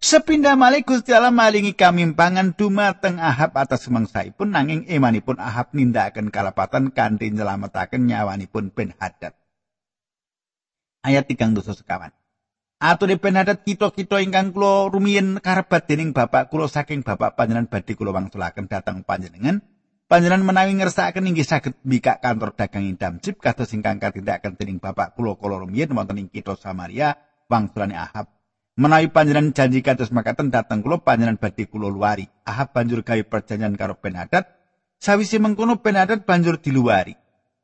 sepindah 0.00 0.56
malih 0.56 0.82
Gusti 0.82 1.12
Allah 1.12 1.30
malingi 1.30 1.76
kamimpangan 1.76 2.56
dumateng 2.56 3.20
Ahab 3.20 3.52
atas 3.60 3.84
semangsaipun 3.84 4.56
nanging 4.56 4.88
imanipun 4.88 5.36
Ahab 5.36 5.76
nindakaken 5.76 6.32
kalapatan 6.32 6.90
kanthi 6.90 7.28
nyelametaken 7.30 8.08
nyawanipun 8.08 8.72
Ben 8.72 8.96
Hadad. 8.96 9.36
Ayat 11.04 11.28
3 11.28 11.52
dosa 11.52 11.76
sekawan. 11.76 12.10
Ature 12.80 13.20
Ben 13.20 13.36
Hadad 13.36 13.60
kita-kita 13.64 14.24
ingkang 14.24 14.56
kula 14.56 14.88
rumiyin 14.88 15.40
karebat 15.44 15.84
dening 15.84 16.16
bapak 16.16 16.48
kula 16.48 16.68
saking 16.68 17.04
bapak 17.04 17.36
panjenengan 17.36 17.68
badhe 17.68 17.92
kula 17.92 18.16
wangsulaken 18.16 18.64
dhateng 18.64 19.04
panjenengan. 19.04 19.60
Panjenengan 20.04 20.44
menawi 20.44 20.76
ngersakaken 20.76 21.32
inggih 21.32 21.48
saged 21.48 21.80
mbikak 21.80 22.20
kantor 22.20 22.52
dagang 22.52 22.84
ing 22.84 23.00
Damjib 23.00 23.40
kados 23.40 23.72
ingkang 23.72 23.96
katindakaken 23.96 24.52
dening 24.60 24.76
Bapak 24.76 25.16
kula 25.16 25.32
kala 25.40 25.64
rumiyin 25.64 25.96
wonten 25.96 26.20
ing 26.20 26.28
kitha 26.28 26.60
Samaria 26.60 27.16
wangsulane 27.48 27.96
Ahab. 27.96 28.28
Menawi 28.76 29.08
panjenengan 29.08 29.56
janji 29.56 29.80
kados 29.80 30.12
makaten 30.12 30.52
dhateng 30.52 30.84
kula 30.84 31.00
panjenengan 31.00 31.40
badhe 31.40 31.64
kula 31.64 31.88
luari. 31.88 32.28
Ahab 32.44 32.76
banjur 32.76 33.00
gawe 33.00 33.22
perjanjian 33.24 33.80
karo 33.80 33.96
Ben 33.96 34.12
Hadad. 34.12 34.44
Sawise 35.00 35.40
mengkono 35.40 35.80
Ben 35.80 35.96
Hadad 35.96 36.28
banjur 36.28 36.60
diluari. 36.60 37.16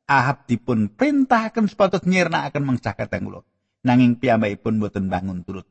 Ahab 0.09 0.49
dipun 0.49 0.89
perintahaken 0.97 1.69
supados 1.69 2.09
nyirnakaken 2.09 2.65
mengsah 2.65 2.97
kateng 2.97 3.29
kula. 3.29 3.45
Nanging 3.85 4.17
piyambakipun 4.17 4.81
boten 4.81 5.13
bangun 5.13 5.45
turut. 5.45 5.69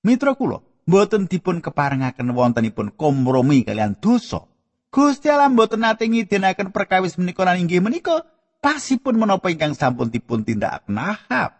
Mitra 0.00 0.32
kula, 0.32 0.64
mboten 0.88 1.28
dipun 1.28 1.60
keparengaken 1.60 2.32
wontenipun 2.32 2.96
kompromi 2.96 3.68
kalian 3.68 4.00
dosa. 4.00 4.49
Gusti 4.90 5.30
Allah 5.30 5.46
mboten 5.46 5.86
nate 5.86 6.10
ngidinaken 6.10 6.74
perkawis 6.74 7.14
menika 7.14 7.46
lan 7.46 7.62
inggih 7.62 7.78
menika 7.78 8.26
pasipun 8.58 9.14
menapa 9.14 9.46
ingkang 9.54 9.78
sampun 9.78 10.10
dipun 10.10 10.42
tindakaken 10.42 10.98
Ahab. 10.98 11.54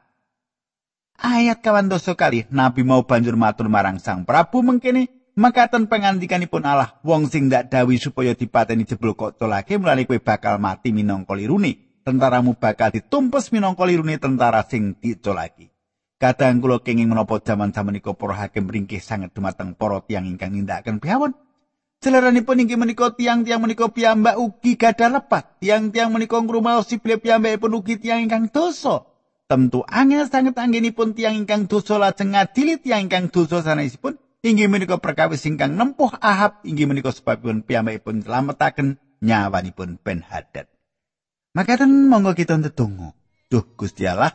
Ayat 1.14 1.62
kawan 1.62 1.86
dosa 1.86 2.18
kali 2.18 2.50
Nabi 2.50 2.82
mau 2.82 3.06
banjur 3.06 3.38
matur 3.38 3.70
marang 3.70 4.02
Sang 4.02 4.26
Prabu 4.26 4.66
mengkene 4.66 5.12
makaten 5.38 5.86
pengandikanipun 5.86 6.64
Allah 6.66 6.98
wong 7.06 7.30
sing 7.30 7.46
ndak 7.46 7.70
dawi 7.70 8.02
supaya 8.02 8.34
dipateni 8.34 8.82
jebul 8.82 9.14
kok 9.14 9.38
tolake 9.38 9.78
mulane 9.78 10.08
kowe 10.08 10.16
bakal 10.18 10.58
mati 10.58 10.90
minangka 10.90 11.36
lirune 11.36 12.02
tentaramu 12.02 12.56
bakal 12.56 12.90
ditumpes 12.90 13.52
minangka 13.52 13.84
lirune 13.84 14.16
tentara 14.16 14.64
sing 14.64 14.96
dicolaki 14.96 15.70
Kadang 16.20 16.60
kula 16.60 16.84
kenging 16.84 17.08
menapa 17.08 17.40
jaman 17.40 17.72
samenika 17.72 18.12
para 18.12 18.36
hakim 18.36 18.68
ringkih 18.68 19.00
sanget 19.00 19.32
dumateng 19.32 19.72
para 19.72 20.04
tiyang 20.04 20.28
ingkang 20.28 20.52
nindakaken 20.52 21.00
piawon. 21.00 21.32
Celeranipun 22.00 22.64
inggih 22.64 22.80
menika 22.80 23.12
tiang-tiang 23.12 23.60
menika 23.60 23.92
piyambak 23.92 24.40
ugi 24.40 24.80
gadah 24.80 25.20
lepat. 25.20 25.60
Tiang-tiang 25.60 26.08
menika 26.08 26.40
ngrumaosi 26.40 26.96
bilih 26.96 27.20
piyambakipun 27.20 27.76
ugi 27.76 28.00
tiang 28.00 28.24
ingkang 28.24 28.48
dosa. 28.48 29.04
Tentu 29.44 29.84
angel 29.84 30.24
sanget 30.24 30.56
anggenipun 30.56 31.12
tiang 31.12 31.36
ingkang 31.36 31.68
dosa 31.68 32.00
lajeng 32.00 32.32
ngadili 32.32 32.80
tiang 32.80 33.04
ingkang 33.04 33.28
dosa 33.28 33.60
sanesipun 33.60 34.16
inggih 34.40 34.72
menika 34.72 34.96
perkawis 34.96 35.44
ingkang 35.44 35.76
nempuh 35.76 36.16
Ahab 36.24 36.64
inggih 36.64 36.88
menika 36.88 37.12
sebabipun 37.12 37.68
piyambakipun 37.68 38.24
slametaken 38.24 38.96
nyawanipun 39.20 40.00
Ben 40.00 40.24
Hadad. 40.24 40.72
Makaten 41.52 42.08
monggo 42.08 42.32
kita 42.32 42.56
ndedonga. 42.56 43.12
Duh 43.52 43.76
Gusti 43.76 44.08
Allah, 44.08 44.32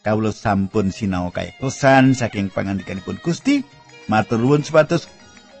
kawula 0.00 0.32
sampun 0.32 0.88
sinau 0.88 1.28
kaitosan 1.28 2.16
saking 2.16 2.48
pangandikanipun 2.48 3.20
Gusti 3.20 3.68
matur 4.08 4.40
nuwun 4.40 4.64
supados 4.64 5.10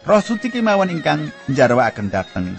roh 0.06 0.22
suci 0.22 0.54
kemawon 0.54 0.94
ingkang 0.94 1.34
njarwakaken 1.50 2.14
dhateng 2.14 2.54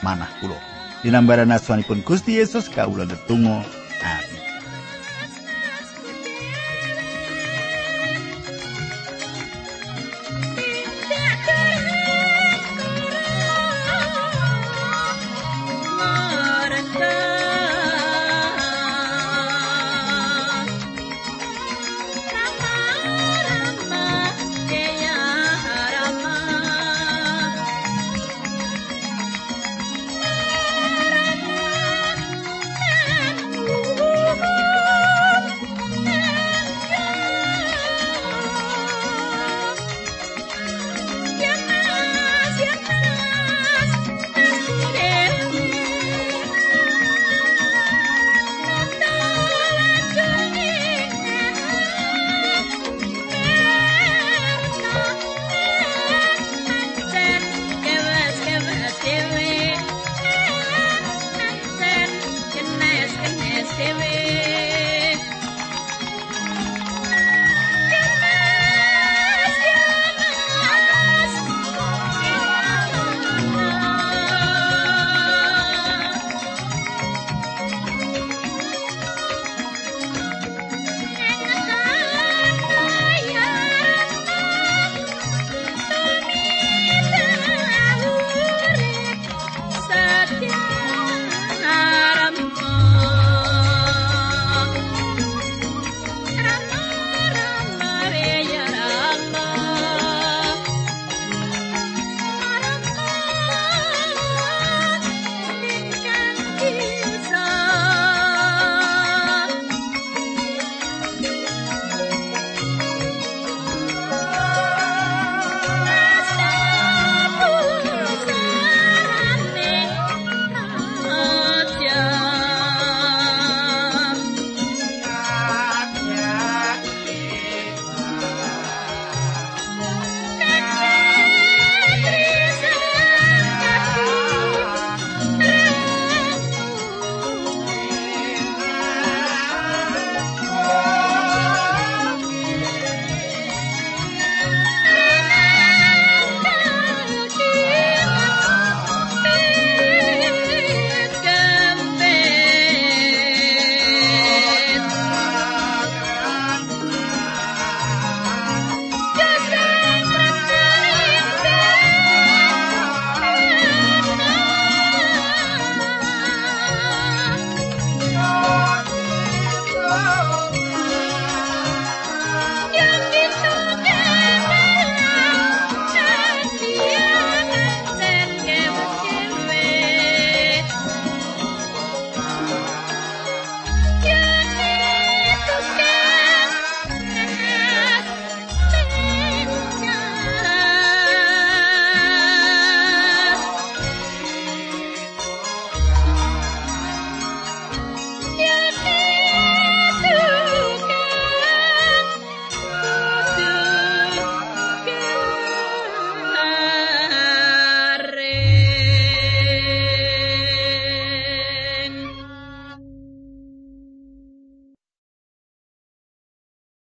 manah 0.00 0.32
kula. 0.40 0.56
Dinambaran 1.04 1.52
asmanipun 1.52 2.00
Gusti 2.00 2.40
Yesus 2.40 2.72
kawula 2.72 3.04
netunggal 3.04 3.66